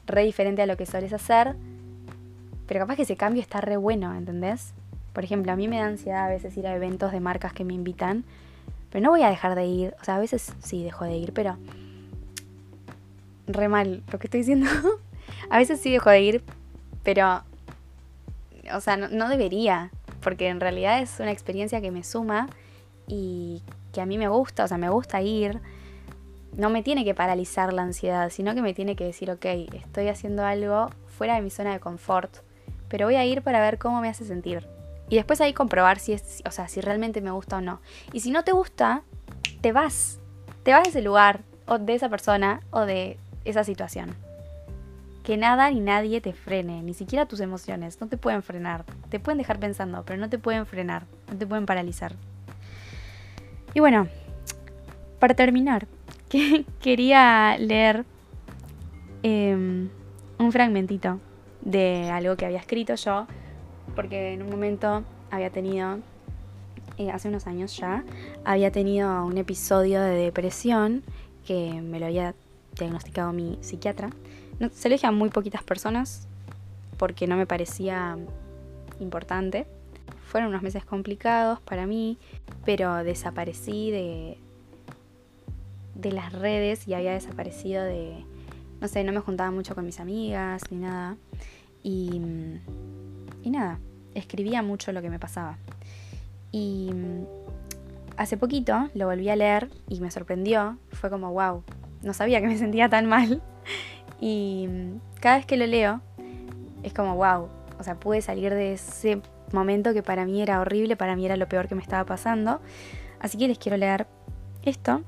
re 0.05 0.23
diferente 0.23 0.62
a 0.62 0.65
lo 0.65 0.75
que 0.75 0.85
sueles 0.85 1.13
hacer, 1.13 1.55
pero 2.67 2.81
capaz 2.81 2.97
que 2.97 3.01
ese 3.03 3.15
cambio 3.15 3.41
está 3.41 3.62
re 3.62 3.77
bueno, 3.77 4.13
¿entendés? 4.13 4.73
Por 5.13 5.23
ejemplo, 5.23 5.51
a 5.51 5.55
mí 5.55 5.67
me 5.67 5.77
da 5.77 5.88
ansiedad 5.88 6.25
a 6.25 6.29
veces 6.29 6.55
ir 6.55 6.67
a 6.67 6.75
eventos 6.75 7.12
de 7.12 7.19
marcas 7.19 7.53
que 7.53 7.63
me 7.63 7.73
invitan, 7.73 8.23
pero 8.91 9.03
no 9.03 9.09
voy 9.09 9.23
a 9.23 9.29
dejar 9.29 9.55
de 9.55 9.65
ir. 9.65 9.95
O 10.01 10.03
sea, 10.03 10.17
a 10.17 10.19
veces 10.19 10.53
sí 10.63 10.83
dejo 10.83 11.05
de 11.05 11.17
ir, 11.17 11.33
pero 11.33 11.57
re 13.47 13.67
mal 13.67 14.03
lo 14.12 14.19
que 14.19 14.27
estoy 14.27 14.41
diciendo. 14.41 14.69
a 15.49 15.57
veces 15.57 15.81
sí 15.81 15.91
dejo 15.91 16.09
de 16.09 16.21
ir, 16.21 16.43
pero, 17.03 17.43
o 18.73 18.81
sea, 18.81 18.97
no, 18.97 19.29
debería, 19.29 19.91
porque 20.21 20.47
en 20.47 20.59
realidad 20.59 21.01
es 21.01 21.19
una 21.19 21.31
experiencia 21.31 21.81
que 21.81 21.91
me 21.91 22.03
suma 22.03 22.47
y 23.07 23.62
que 23.93 24.01
a 24.01 24.05
mí 24.05 24.17
me 24.17 24.27
gusta, 24.27 24.63
o 24.63 24.67
sea, 24.67 24.77
me 24.77 24.89
gusta 24.89 25.21
ir. 25.21 25.59
No 26.55 26.69
me 26.69 26.83
tiene 26.83 27.05
que 27.05 27.13
paralizar 27.13 27.73
la 27.73 27.83
ansiedad, 27.83 28.29
sino 28.29 28.53
que 28.53 28.62
me 28.62 28.73
tiene 28.73 28.95
que 28.95 29.05
decir, 29.05 29.31
ok, 29.31 29.45
estoy 29.45 30.07
haciendo 30.07 30.45
algo 30.45 30.89
fuera 31.17 31.35
de 31.35 31.41
mi 31.41 31.49
zona 31.49 31.73
de 31.73 31.79
confort, 31.79 32.31
pero 32.89 33.05
voy 33.05 33.15
a 33.15 33.25
ir 33.25 33.41
para 33.41 33.62
ver 33.62 33.77
cómo 33.77 34.01
me 34.01 34.09
hace 34.09 34.25
sentir. 34.25 34.67
Y 35.09 35.15
después 35.15 35.41
ahí 35.41 35.53
comprobar 35.53 35.99
si 35.99 36.13
es, 36.13 36.43
o 36.45 36.51
sea, 36.51 36.67
si 36.67 36.81
realmente 36.81 37.21
me 37.21 37.31
gusta 37.31 37.57
o 37.57 37.62
no. 37.62 37.81
Y 38.13 38.19
si 38.19 38.31
no 38.31 38.43
te 38.43 38.51
gusta, 38.51 39.01
te 39.62 39.71
vas. 39.71 40.19
Te 40.63 40.71
vas 40.71 40.83
de 40.83 40.89
ese 40.89 41.01
lugar, 41.01 41.41
o 41.65 41.79
de 41.79 41.95
esa 41.95 42.09
persona, 42.09 42.62
o 42.71 42.81
de 42.81 43.17
esa 43.45 43.63
situación. 43.63 44.15
Que 45.23 45.38
nada 45.38 45.69
ni 45.69 45.79
nadie 45.79 46.21
te 46.21 46.34
frene, 46.34 46.82
ni 46.82 46.93
siquiera 46.93 47.25
tus 47.25 47.39
emociones, 47.39 47.99
no 48.01 48.08
te 48.08 48.17
pueden 48.17 48.41
frenar. 48.41 48.86
Te 49.10 49.19
pueden 49.19 49.38
dejar 49.38 49.60
pensando, 49.60 50.03
pero 50.05 50.19
no 50.19 50.29
te 50.29 50.39
pueden 50.39 50.65
frenar, 50.65 51.03
no 51.32 51.38
te 51.38 51.45
pueden 51.45 51.65
paralizar. 51.65 52.15
Y 53.73 53.79
bueno, 53.79 54.08
para 55.19 55.36
terminar, 55.36 55.88
quería 56.82 57.58
leer 57.58 58.05
em, 59.23 59.89
un 60.38 60.51
fragmentito 60.51 61.19
de 61.62 62.10
algo 62.10 62.36
que 62.36 62.45
había 62.45 62.60
escrito 62.60 62.95
yo, 62.95 63.27
porque 63.95 64.34
en 64.34 64.41
un 64.41 64.49
momento 64.49 65.03
había 65.29 65.49
tenido, 65.49 65.99
eh, 66.97 67.12
hace 67.12 67.27
unos 67.27 67.47
años 67.47 67.75
ya, 67.77 68.03
había 68.45 68.71
tenido 68.71 69.25
un 69.25 69.38
episodio 69.38 70.01
de 70.01 70.15
depresión 70.15 71.03
que 71.45 71.82
me 71.82 71.99
lo 71.99 72.08
había 72.08 72.36
diagnosticado 72.77 73.34
mi 73.34 73.58
psiquiatra. 73.62 74.10
Se 74.74 74.89
lo 74.89 74.93
dije 74.93 75.08
a 75.08 75.12
muy 75.12 75.30
poquitas 75.30 75.63
personas 75.63 76.28
porque 76.98 77.28
no 77.28 77.38
me 77.38 77.45
parecía 77.45 78.17
importante. 79.00 79.65
Fueron 80.28 80.50
unos 80.50 80.62
meses 80.62 80.86
complicados 80.86 81.60
para 81.62 81.88
mí, 81.88 82.17
pero 82.65 82.95
desaparecí 83.04 83.89
de, 83.89 84.38
de 85.95 86.12
las 86.12 86.34
redes 86.34 86.88
y 86.88 86.93
había 86.93 87.13
desaparecido 87.13 87.84
de, 87.84 88.24
no 88.82 88.88
sé, 88.88 89.04
no 89.04 89.12
me 89.12 89.19
juntaba 89.22 89.50
mucho 89.52 89.76
con 89.76 89.86
mis 89.86 90.00
amigas 90.00 90.63
ni 90.69 90.78
nada. 90.78 91.17
Y, 91.82 92.22
y 93.43 93.50
nada, 93.50 93.80
escribía 94.13 94.62
mucho 94.62 94.91
lo 94.91 95.02
que 95.02 95.10
me 95.10 95.19
pasaba. 95.19 95.58
Y 96.52 96.91
hace 98.17 98.38
poquito 98.38 98.89
lo 98.93 99.08
volví 99.08 99.30
a 99.30 99.36
leer 99.36 99.69
y 99.88 100.00
me 100.02 100.12
sorprendió. 100.12 100.78
Fue 100.91 101.10
como, 101.10 101.32
wow, 101.32 101.63
no 102.02 102.13
sabía 102.13 102.41
que 102.41 102.48
me 102.48 102.58
sentía 102.58 102.89
tan 102.89 103.06
mal. 103.06 103.41
Y 104.19 104.67
cada 105.19 105.38
vez 105.38 105.45
que 105.45 105.58
lo 105.58 105.65
leo, 105.65 106.01
es 106.84 106.93
como, 106.93 107.15
wow, 107.15 107.49
o 107.79 107.84
sea, 107.84 107.95
pude 107.95 108.21
salir 108.21 108.53
de 108.53 108.73
ese 108.73 109.21
momento 109.51 109.93
que 109.93 110.03
para 110.03 110.25
mí 110.25 110.41
era 110.41 110.60
horrible, 110.60 110.95
para 110.95 111.15
mí 111.15 111.25
era 111.25 111.38
lo 111.38 111.47
peor 111.47 111.67
que 111.67 111.75
me 111.75 111.82
estaba 111.82 112.05
pasando. 112.05 112.60
Así 113.19 113.38
que 113.38 113.47
les 113.47 113.58
quiero 113.58 113.77
leer 113.77 114.08
esto 114.63 115.01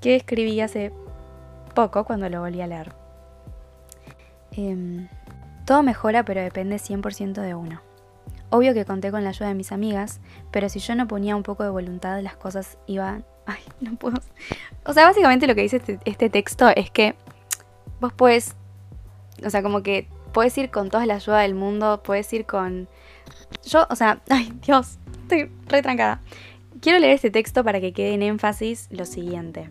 que 0.00 0.16
escribí 0.16 0.60
hace 0.60 0.92
poco 1.74 2.04
cuando 2.04 2.28
lo 2.28 2.40
volví 2.40 2.60
a 2.60 2.66
leer. 2.66 2.92
Em, 4.52 5.08
todo 5.64 5.82
mejora 5.82 6.24
pero 6.24 6.40
depende 6.40 6.76
100% 6.76 7.40
de 7.40 7.54
uno. 7.54 7.80
Obvio 8.50 8.72
que 8.72 8.84
conté 8.84 9.10
con 9.10 9.24
la 9.24 9.30
ayuda 9.30 9.48
de 9.48 9.54
mis 9.54 9.72
amigas, 9.72 10.20
pero 10.50 10.68
si 10.68 10.78
yo 10.78 10.94
no 10.94 11.06
ponía 11.06 11.36
un 11.36 11.42
poco 11.42 11.64
de 11.64 11.70
voluntad 11.70 12.20
las 12.22 12.36
cosas 12.36 12.78
iban... 12.86 13.24
Ay, 13.46 13.60
no 13.80 13.96
puedo... 13.96 14.18
O 14.84 14.92
sea, 14.92 15.04
básicamente 15.04 15.46
lo 15.46 15.54
que 15.54 15.62
dice 15.62 15.76
este, 15.76 15.98
este 16.04 16.30
texto 16.30 16.68
es 16.68 16.90
que 16.90 17.14
vos 18.00 18.12
puedes... 18.12 18.54
O 19.44 19.50
sea, 19.50 19.62
como 19.62 19.82
que 19.82 20.08
puedes 20.32 20.56
ir 20.58 20.70
con 20.70 20.90
toda 20.90 21.06
la 21.06 21.14
ayuda 21.14 21.40
del 21.40 21.54
mundo, 21.54 22.02
puedes 22.02 22.32
ir 22.32 22.46
con... 22.46 22.88
Yo, 23.64 23.86
o 23.90 23.96
sea, 23.96 24.20
ay 24.28 24.52
Dios, 24.64 24.98
estoy 25.22 25.50
retrancada. 25.66 26.20
Quiero 26.80 26.98
leer 26.98 27.14
este 27.14 27.30
texto 27.30 27.64
para 27.64 27.80
que 27.80 27.92
quede 27.92 28.14
en 28.14 28.22
énfasis 28.22 28.88
lo 28.90 29.04
siguiente. 29.04 29.70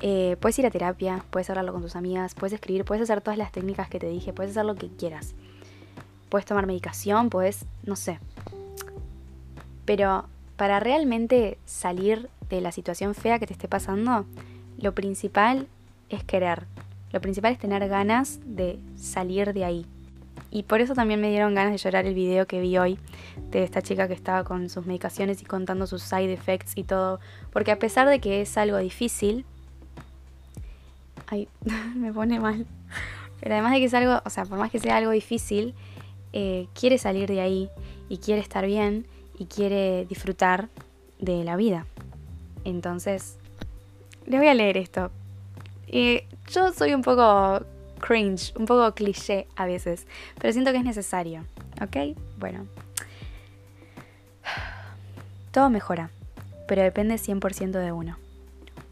Eh, 0.00 0.36
puedes 0.40 0.58
ir 0.58 0.66
a 0.66 0.70
terapia, 0.70 1.24
puedes 1.30 1.50
hablarlo 1.50 1.72
con 1.72 1.82
tus 1.82 1.96
amigas, 1.96 2.34
puedes 2.34 2.52
escribir, 2.52 2.84
puedes 2.84 3.02
hacer 3.02 3.20
todas 3.20 3.38
las 3.38 3.50
técnicas 3.50 3.88
que 3.88 3.98
te 3.98 4.08
dije, 4.08 4.32
puedes 4.32 4.52
hacer 4.52 4.64
lo 4.64 4.74
que 4.74 4.88
quieras. 4.88 5.34
Puedes 6.28 6.46
tomar 6.46 6.66
medicación, 6.66 7.30
puedes, 7.30 7.64
no 7.84 7.96
sé. 7.96 8.20
Pero 9.84 10.26
para 10.56 10.80
realmente 10.80 11.58
salir 11.64 12.28
de 12.50 12.60
la 12.60 12.72
situación 12.72 13.14
fea 13.14 13.38
que 13.38 13.46
te 13.46 13.54
esté 13.54 13.68
pasando, 13.68 14.26
lo 14.76 14.94
principal 14.94 15.66
es 16.10 16.22
querer. 16.24 16.66
Lo 17.12 17.20
principal 17.20 17.52
es 17.52 17.58
tener 17.58 17.86
ganas 17.88 18.40
de 18.44 18.78
salir 18.96 19.52
de 19.52 19.64
ahí. 19.64 19.86
Y 20.50 20.62
por 20.62 20.80
eso 20.80 20.94
también 20.94 21.20
me 21.20 21.30
dieron 21.30 21.54
ganas 21.54 21.72
de 21.72 21.78
llorar 21.78 22.06
el 22.06 22.14
video 22.14 22.46
que 22.46 22.60
vi 22.60 22.78
hoy 22.78 22.98
de 23.50 23.64
esta 23.64 23.82
chica 23.82 24.08
que 24.08 24.14
estaba 24.14 24.44
con 24.44 24.68
sus 24.70 24.86
medicaciones 24.86 25.42
y 25.42 25.44
contando 25.44 25.86
sus 25.86 26.02
side 26.02 26.32
effects 26.32 26.72
y 26.76 26.84
todo. 26.84 27.20
Porque 27.52 27.70
a 27.70 27.78
pesar 27.78 28.08
de 28.08 28.18
que 28.18 28.40
es 28.40 28.56
algo 28.56 28.78
difícil, 28.78 29.44
Ay, 31.30 31.48
me 31.94 32.12
pone 32.12 32.40
mal. 32.40 32.66
Pero 33.40 33.54
además 33.54 33.72
de 33.72 33.78
que 33.78 33.84
es 33.84 33.94
algo, 33.94 34.20
o 34.24 34.30
sea, 34.30 34.44
por 34.44 34.58
más 34.58 34.70
que 34.70 34.78
sea 34.78 34.96
algo 34.96 35.10
difícil, 35.10 35.74
eh, 36.32 36.66
quiere 36.74 36.98
salir 36.98 37.28
de 37.28 37.40
ahí 37.40 37.70
y 38.08 38.18
quiere 38.18 38.40
estar 38.40 38.66
bien 38.66 39.06
y 39.38 39.46
quiere 39.46 40.06
disfrutar 40.06 40.68
de 41.20 41.44
la 41.44 41.56
vida. 41.56 41.86
Entonces, 42.64 43.38
les 44.26 44.40
voy 44.40 44.48
a 44.48 44.54
leer 44.54 44.76
esto. 44.76 45.10
Eh, 45.90 46.26
yo 46.50 46.72
soy 46.72 46.94
un 46.94 47.02
poco 47.02 47.64
cringe, 47.98 48.52
un 48.56 48.66
poco 48.66 48.94
cliché 48.94 49.46
a 49.56 49.66
veces, 49.66 50.06
pero 50.38 50.52
siento 50.52 50.70
que 50.72 50.78
es 50.78 50.84
necesario. 50.84 51.44
¿Ok? 51.80 52.16
Bueno. 52.38 52.66
Todo 55.52 55.70
mejora, 55.70 56.10
pero 56.66 56.82
depende 56.82 57.14
100% 57.14 57.70
de 57.70 57.92
uno. 57.92 58.18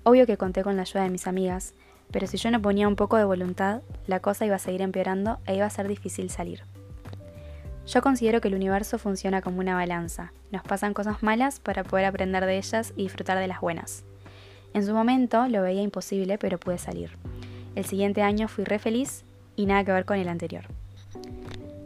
Obvio 0.03 0.27
que 0.27 0.37
conté 0.37 0.63
con 0.63 0.77
la 0.77 0.83
ayuda 0.83 1.03
de 1.03 1.11
mis 1.11 1.27
amigas, 1.27 1.75
pero 2.11 2.27
si 2.27 2.37
yo 2.37 2.51
no 2.51 2.63
ponía 2.63 2.89
un 2.89 2.97
poco 2.97 3.17
de 3.17 3.25
voluntad, 3.25 3.83
la 4.07 4.21
cosa 4.21 4.47
iba 4.47 4.57
a 4.57 4.61
seguir 4.61 4.83
empeorando 4.83 5.39
e 5.47 5.57
iba 5.57 5.67
a 5.67 5.71
ser 5.71 5.89
difícil 5.89 6.31
salir. 6.31 6.63
Yo 7.87 8.03
considero 8.03 8.41
que 8.41 8.49
el 8.49 8.55
universo 8.55 8.99
funciona 8.99 9.43
como 9.43 9.61
una 9.61 9.75
balanza. 9.75 10.33
Nos 10.51 10.63
pasan 10.63 10.95
cosas 10.95 11.23
malas 11.23 11.61
para 11.61 11.85
poder 11.85 12.07
aprender 12.07 12.45
de 12.45 12.57
ellas 12.59 12.93
y 12.97 13.05
disfrutar 13.05 13.39
de 13.39 13.47
las 13.47 13.61
buenas. 13.61 14.05
En 14.77 14.85
su 14.85 14.93
momento 14.93 15.49
lo 15.49 15.63
veía 15.63 15.81
imposible, 15.81 16.37
pero 16.37 16.61
pude 16.61 16.77
salir. 16.77 17.09
El 17.77 17.87
siguiente 17.87 18.21
año 18.21 18.47
fui 18.47 18.63
re 18.63 18.79
feliz 18.79 19.25
y 19.57 19.65
nada 19.65 19.83
que 19.83 19.93
ver 19.93 20.05
con 20.05 20.19
el 20.19 20.29
anterior. 20.29 20.65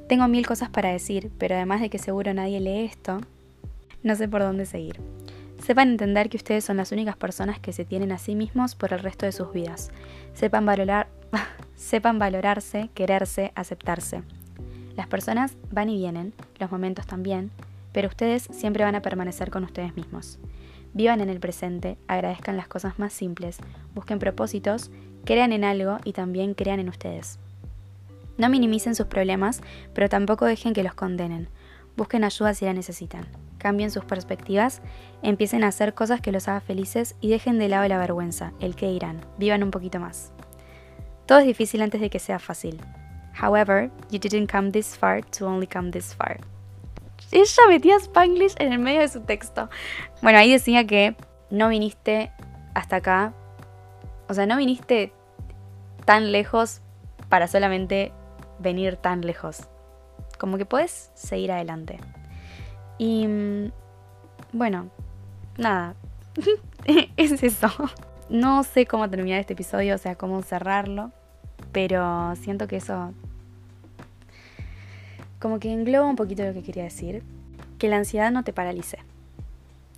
Tengo 0.09 0.27
mil 0.27 0.45
cosas 0.45 0.71
para 0.71 0.91
decir, 0.91 1.31
pero 1.39 1.55
además 1.55 1.81
de 1.81 1.89
que 1.89 2.01
seguro 2.01 2.35
nadie 2.35 2.59
lee 2.59 2.87
esto, 2.87 3.21
no 4.03 4.17
sé 4.17 4.27
por 4.27 4.41
dónde 4.41 4.67
seguir. 4.67 4.99
Sepan 5.65 5.91
entender 5.91 6.29
que 6.29 6.37
ustedes 6.37 6.65
son 6.65 6.79
las 6.79 6.91
únicas 6.91 7.17
personas 7.17 7.61
que 7.61 7.73
se 7.73 7.85
tienen 7.85 8.11
a 8.11 8.19
sí 8.19 8.35
mismos 8.35 8.75
por 8.75 8.93
el 8.93 8.99
resto 8.99 9.25
de 9.25 9.31
sus 9.31 9.53
vidas. 9.53 9.93
Sepan, 10.35 10.67
valorar, 10.67 11.07
sepan 11.77 12.19
valorarse, 12.19 12.91
quererse, 12.95 13.53
aceptarse. 13.55 14.25
Las 14.97 15.07
personas 15.07 15.55
van 15.71 15.91
y 15.91 15.97
vienen, 15.97 16.33
los 16.59 16.73
momentos 16.73 17.07
también, 17.07 17.53
pero 17.93 18.09
ustedes 18.09 18.49
siempre 18.51 18.83
van 18.83 18.97
a 18.97 19.03
permanecer 19.03 19.49
con 19.53 19.63
ustedes 19.63 19.95
mismos. 19.95 20.41
Vivan 20.95 21.21
en 21.21 21.29
el 21.29 21.41
presente, 21.41 21.99
agradezcan 22.09 22.57
las 22.57 22.69
cosas 22.69 22.99
más 22.99 23.13
simples, 23.13 23.59
busquen 23.95 24.19
propósitos, 24.19 24.91
crean 25.25 25.53
en 25.53 25.65
algo 25.65 25.99
y 26.05 26.13
también 26.13 26.55
crean 26.55 26.81
en 26.81 26.89
ustedes. 26.89 27.39
No 28.39 28.49
minimicen 28.49 28.95
sus 28.95 29.07
problemas, 29.07 29.61
pero 29.95 30.09
tampoco 30.09 30.47
dejen 30.47 30.73
que 30.73 30.83
los 30.83 30.95
condenen. 30.95 31.49
Busquen 31.97 32.25
ayuda 32.25 32.55
si 32.55 32.65
la 32.65 32.73
necesitan 32.73 33.27
cambien 33.61 33.93
sus 33.93 34.05
perspectivas, 34.05 34.83
empiecen 35.23 35.63
a 35.63 35.69
hacer 35.69 35.95
cosas 35.95 36.21
que 36.21 36.33
los 36.33 36.49
haga 36.49 36.61
felices 36.61 37.15
y 37.21 37.29
dejen 37.31 37.61
de 37.61 37.69
lado 37.69 37.87
la 37.87 37.99
vergüenza, 37.99 38.53
el 38.59 38.75
que 38.75 38.91
irán, 38.91 39.21
vivan 39.39 39.63
un 39.63 39.71
poquito 39.71 40.01
más. 40.01 40.33
Todo 41.27 41.39
es 41.39 41.47
difícil 41.47 41.83
antes 41.83 42.01
de 42.01 42.11
que 42.11 42.19
sea 42.19 42.41
fácil. 42.41 42.81
However, 43.41 43.91
you 44.11 44.19
didn't 44.19 44.51
come 44.51 44.73
this 44.73 44.97
far 44.97 45.23
to 45.39 45.47
only 45.47 45.69
come 45.69 45.93
this 45.93 46.13
far. 46.13 46.41
Ella 47.33 47.63
metía 47.69 47.97
Spanglish 47.97 48.55
en 48.59 48.73
el 48.73 48.79
medio 48.79 49.01
de 49.01 49.09
su 49.09 49.21
texto. 49.21 49.71
Bueno, 50.23 50.39
ahí 50.39 50.53
decía 50.53 50.87
que 50.87 51.17
no 51.51 51.69
viniste 51.69 52.33
hasta 52.75 52.97
acá. 52.97 53.33
O 54.29 54.35
sea, 54.35 54.47
no 54.47 54.57
viniste 54.57 55.13
tan 56.05 56.33
lejos 56.33 56.83
para 57.29 57.47
solamente 57.47 58.13
venir 58.59 58.97
tan 58.97 59.21
lejos. 59.23 59.69
Como 60.39 60.59
que 60.59 60.67
puedes 60.67 61.11
seguir 61.15 61.53
adelante. 61.53 61.99
Y 62.99 63.27
mm, 63.27 63.73
bueno, 64.53 64.91
nada. 65.57 65.95
es 67.17 67.43
eso. 67.43 67.69
No 68.29 68.63
sé 68.63 68.87
cómo 68.87 69.09
terminar 69.11 69.41
este 69.41 69.55
episodio, 69.55 69.95
o 69.95 69.99
sea, 69.99 70.17
cómo 70.17 70.43
cerrarlo. 70.43 71.11
Pero 71.73 72.35
siento 72.37 72.67
que 72.67 72.77
eso 72.77 73.13
como 75.41 75.59
que 75.59 75.73
engloba 75.73 76.07
un 76.07 76.17
poquito 76.17 76.45
lo 76.45 76.53
que 76.53 76.63
quería 76.63 76.85
decir. 76.85 77.23
Que 77.79 77.89
la 77.89 77.97
ansiedad 77.97 78.31
no 78.31 78.45
te 78.45 78.53
paralice. 78.53 78.99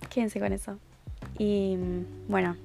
Quédense 0.09 0.39
con 0.39 0.53
eso. 0.53 0.79
Y 1.37 1.75
mm, 1.77 2.29
bueno, 2.29 2.55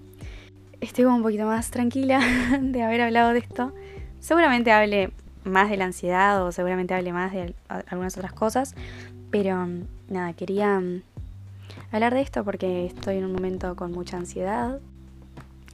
estoy 0.81 1.05
un 1.05 1.23
poquito 1.23 1.45
más 1.45 1.71
tranquila 1.71 2.21
de 2.61 2.83
haber 2.83 3.03
hablado 3.03 3.33
de 3.33 3.41
esto. 3.41 3.73
Seguramente 4.21 4.73
hable 4.73 5.11
más 5.45 5.71
de 5.71 5.77
la 5.77 5.87
ansiedad 5.87 6.45
o 6.45 6.53
seguramente 6.53 6.95
hable 6.95 7.12
más 7.12 7.33
de 7.33 7.55
algunas 7.88 8.17
otras 8.17 8.33
cosas. 8.33 8.75
Pero 9.31 9.57
mm, 9.57 9.83
nada, 10.09 10.33
quería 10.35 10.79
mm, 10.79 11.03
hablar 11.91 12.14
de 12.14 12.21
esto 12.21 12.45
porque 12.45 12.87
estoy 12.87 13.17
en 13.17 13.25
un 13.25 13.33
momento 13.33 13.75
con 13.75 13.91
mucha 13.93 14.17
ansiedad. 14.17 14.79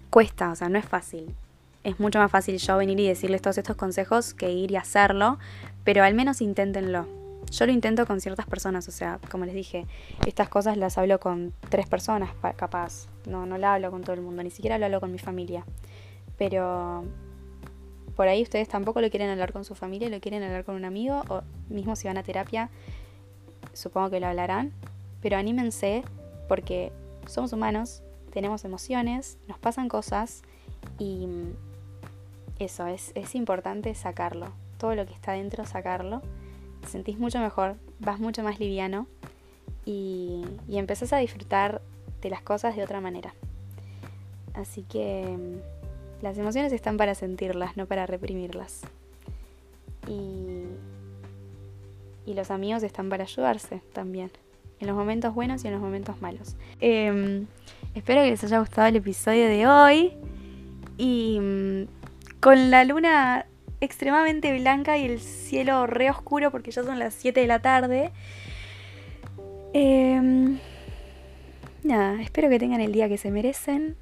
Cuesta, 0.08 0.50
o 0.50 0.56
sea, 0.56 0.70
no 0.70 0.78
es 0.78 0.86
fácil. 0.86 1.34
Es 1.82 2.00
mucho 2.00 2.18
más 2.18 2.30
fácil 2.30 2.56
yo 2.56 2.78
venir 2.78 2.98
y 2.98 3.06
decirles 3.06 3.42
todos 3.42 3.58
estos 3.58 3.76
consejos 3.76 4.32
que 4.32 4.50
ir 4.50 4.70
y 4.70 4.76
hacerlo, 4.76 5.38
pero 5.84 6.02
al 6.02 6.14
menos 6.14 6.40
inténtenlo. 6.40 7.06
Yo 7.50 7.66
lo 7.66 7.72
intento 7.72 8.06
con 8.06 8.20
ciertas 8.20 8.46
personas, 8.46 8.88
o 8.88 8.90
sea, 8.90 9.20
como 9.30 9.44
les 9.44 9.54
dije, 9.54 9.86
estas 10.26 10.48
cosas 10.48 10.76
las 10.76 10.96
hablo 10.96 11.20
con 11.20 11.52
tres 11.68 11.86
personas 11.86 12.30
capaz. 12.56 13.06
No, 13.26 13.46
no 13.46 13.58
la 13.58 13.74
hablo 13.74 13.90
con 13.90 14.02
todo 14.02 14.14
el 14.14 14.22
mundo, 14.22 14.42
ni 14.42 14.50
siquiera 14.50 14.78
lo 14.78 14.86
hablo 14.86 15.00
con 15.00 15.12
mi 15.12 15.18
familia. 15.18 15.64
Pero 16.38 17.04
por 18.16 18.28
ahí 18.28 18.42
ustedes 18.42 18.68
tampoco 18.68 19.00
lo 19.00 19.10
quieren 19.10 19.28
hablar 19.30 19.52
con 19.52 19.64
su 19.64 19.74
familia, 19.74 20.08
lo 20.08 20.20
quieren 20.20 20.42
hablar 20.42 20.64
con 20.64 20.74
un 20.74 20.84
amigo, 20.84 21.22
o 21.28 21.42
mismo 21.68 21.96
si 21.96 22.08
van 22.08 22.16
a 22.16 22.22
terapia, 22.22 22.70
supongo 23.74 24.10
que 24.10 24.20
lo 24.20 24.26
hablarán. 24.26 24.72
Pero 25.20 25.36
anímense 25.36 26.02
porque 26.48 26.92
somos 27.26 27.52
humanos, 27.52 28.02
tenemos 28.32 28.64
emociones, 28.64 29.36
nos 29.48 29.58
pasan 29.58 29.88
cosas 29.88 30.42
y 30.98 31.28
eso, 32.58 32.86
es, 32.86 33.12
es 33.14 33.34
importante 33.34 33.94
sacarlo 33.94 34.63
todo 34.84 34.94
lo 34.94 35.06
que 35.06 35.14
está 35.14 35.32
dentro, 35.32 35.64
sacarlo. 35.64 36.20
Te 36.82 36.88
sentís 36.88 37.18
mucho 37.18 37.38
mejor, 37.38 37.76
vas 38.00 38.20
mucho 38.20 38.42
más 38.42 38.60
liviano 38.60 39.06
y, 39.86 40.44
y 40.68 40.76
empezás 40.76 41.14
a 41.14 41.16
disfrutar 41.16 41.80
de 42.20 42.28
las 42.28 42.42
cosas 42.42 42.76
de 42.76 42.82
otra 42.84 43.00
manera. 43.00 43.32
Así 44.52 44.82
que 44.82 45.24
mm, 45.24 46.22
las 46.22 46.36
emociones 46.36 46.70
están 46.74 46.98
para 46.98 47.14
sentirlas, 47.14 47.78
no 47.78 47.86
para 47.86 48.04
reprimirlas. 48.04 48.82
Y, 50.06 50.64
y 52.30 52.34
los 52.34 52.50
amigos 52.50 52.82
están 52.82 53.08
para 53.08 53.24
ayudarse 53.24 53.80
también, 53.94 54.30
en 54.80 54.86
los 54.86 54.94
momentos 54.94 55.34
buenos 55.34 55.64
y 55.64 55.68
en 55.68 55.72
los 55.72 55.82
momentos 55.82 56.20
malos. 56.20 56.56
Em, 56.82 57.46
espero 57.94 58.20
que 58.20 58.32
les 58.32 58.44
haya 58.44 58.58
gustado 58.58 58.88
el 58.88 58.96
episodio 58.96 59.46
de 59.46 59.66
hoy. 59.66 60.12
Y 60.98 61.38
mm, 61.40 61.84
con 62.40 62.70
la 62.70 62.84
luna 62.84 63.46
extremadamente 63.84 64.56
blanca 64.58 64.96
y 64.96 65.04
el 65.04 65.20
cielo 65.20 65.86
re 65.86 66.10
oscuro 66.10 66.50
porque 66.50 66.70
ya 66.70 66.82
son 66.82 66.98
las 66.98 67.14
7 67.14 67.40
de 67.40 67.46
la 67.46 67.60
tarde. 67.60 68.12
Em, 69.72 70.58
nada, 71.82 72.20
espero 72.22 72.48
que 72.48 72.58
tengan 72.58 72.80
el 72.80 72.92
día 72.92 73.08
que 73.08 73.18
se 73.18 73.30
merecen. 73.30 73.96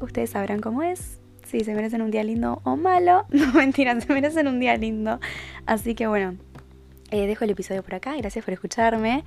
Ustedes 0.00 0.30
sabrán 0.30 0.60
cómo 0.60 0.82
es. 0.82 1.18
Si 1.46 1.60
se 1.60 1.74
merecen 1.74 2.02
un 2.02 2.10
día 2.10 2.24
lindo 2.24 2.60
o 2.64 2.76
malo. 2.76 3.24
No, 3.30 3.52
mentira, 3.52 3.98
se 4.00 4.12
merecen 4.12 4.48
un 4.48 4.60
día 4.60 4.76
lindo. 4.76 5.20
Así 5.64 5.94
que 5.94 6.06
bueno, 6.06 6.36
eh, 7.10 7.26
dejo 7.26 7.44
el 7.44 7.50
episodio 7.50 7.82
por 7.82 7.94
acá. 7.94 8.16
Gracias 8.16 8.44
por 8.44 8.52
escucharme. 8.52 9.24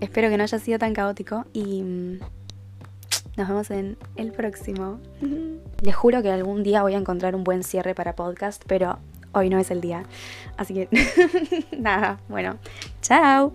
Espero 0.00 0.28
que 0.28 0.36
no 0.36 0.42
haya 0.42 0.58
sido 0.58 0.78
tan 0.78 0.92
caótico 0.92 1.46
y 1.52 1.82
mm, 1.82 2.18
nos 3.36 3.48
vemos 3.48 3.70
en 3.70 3.96
el 4.16 4.32
próximo. 4.32 5.00
Les 5.82 5.94
juro 5.94 6.22
que 6.22 6.30
algún 6.30 6.62
día 6.62 6.82
voy 6.82 6.94
a 6.94 6.98
encontrar 6.98 7.34
un 7.34 7.42
buen 7.42 7.62
cierre 7.62 7.94
para 7.94 8.14
podcast, 8.14 8.62
pero 8.66 8.98
hoy 9.32 9.50
no 9.50 9.58
es 9.58 9.70
el 9.70 9.80
día. 9.80 10.04
Así 10.56 10.74
que, 10.74 10.88
nada, 11.78 12.18
bueno, 12.28 12.56
chao. 13.00 13.52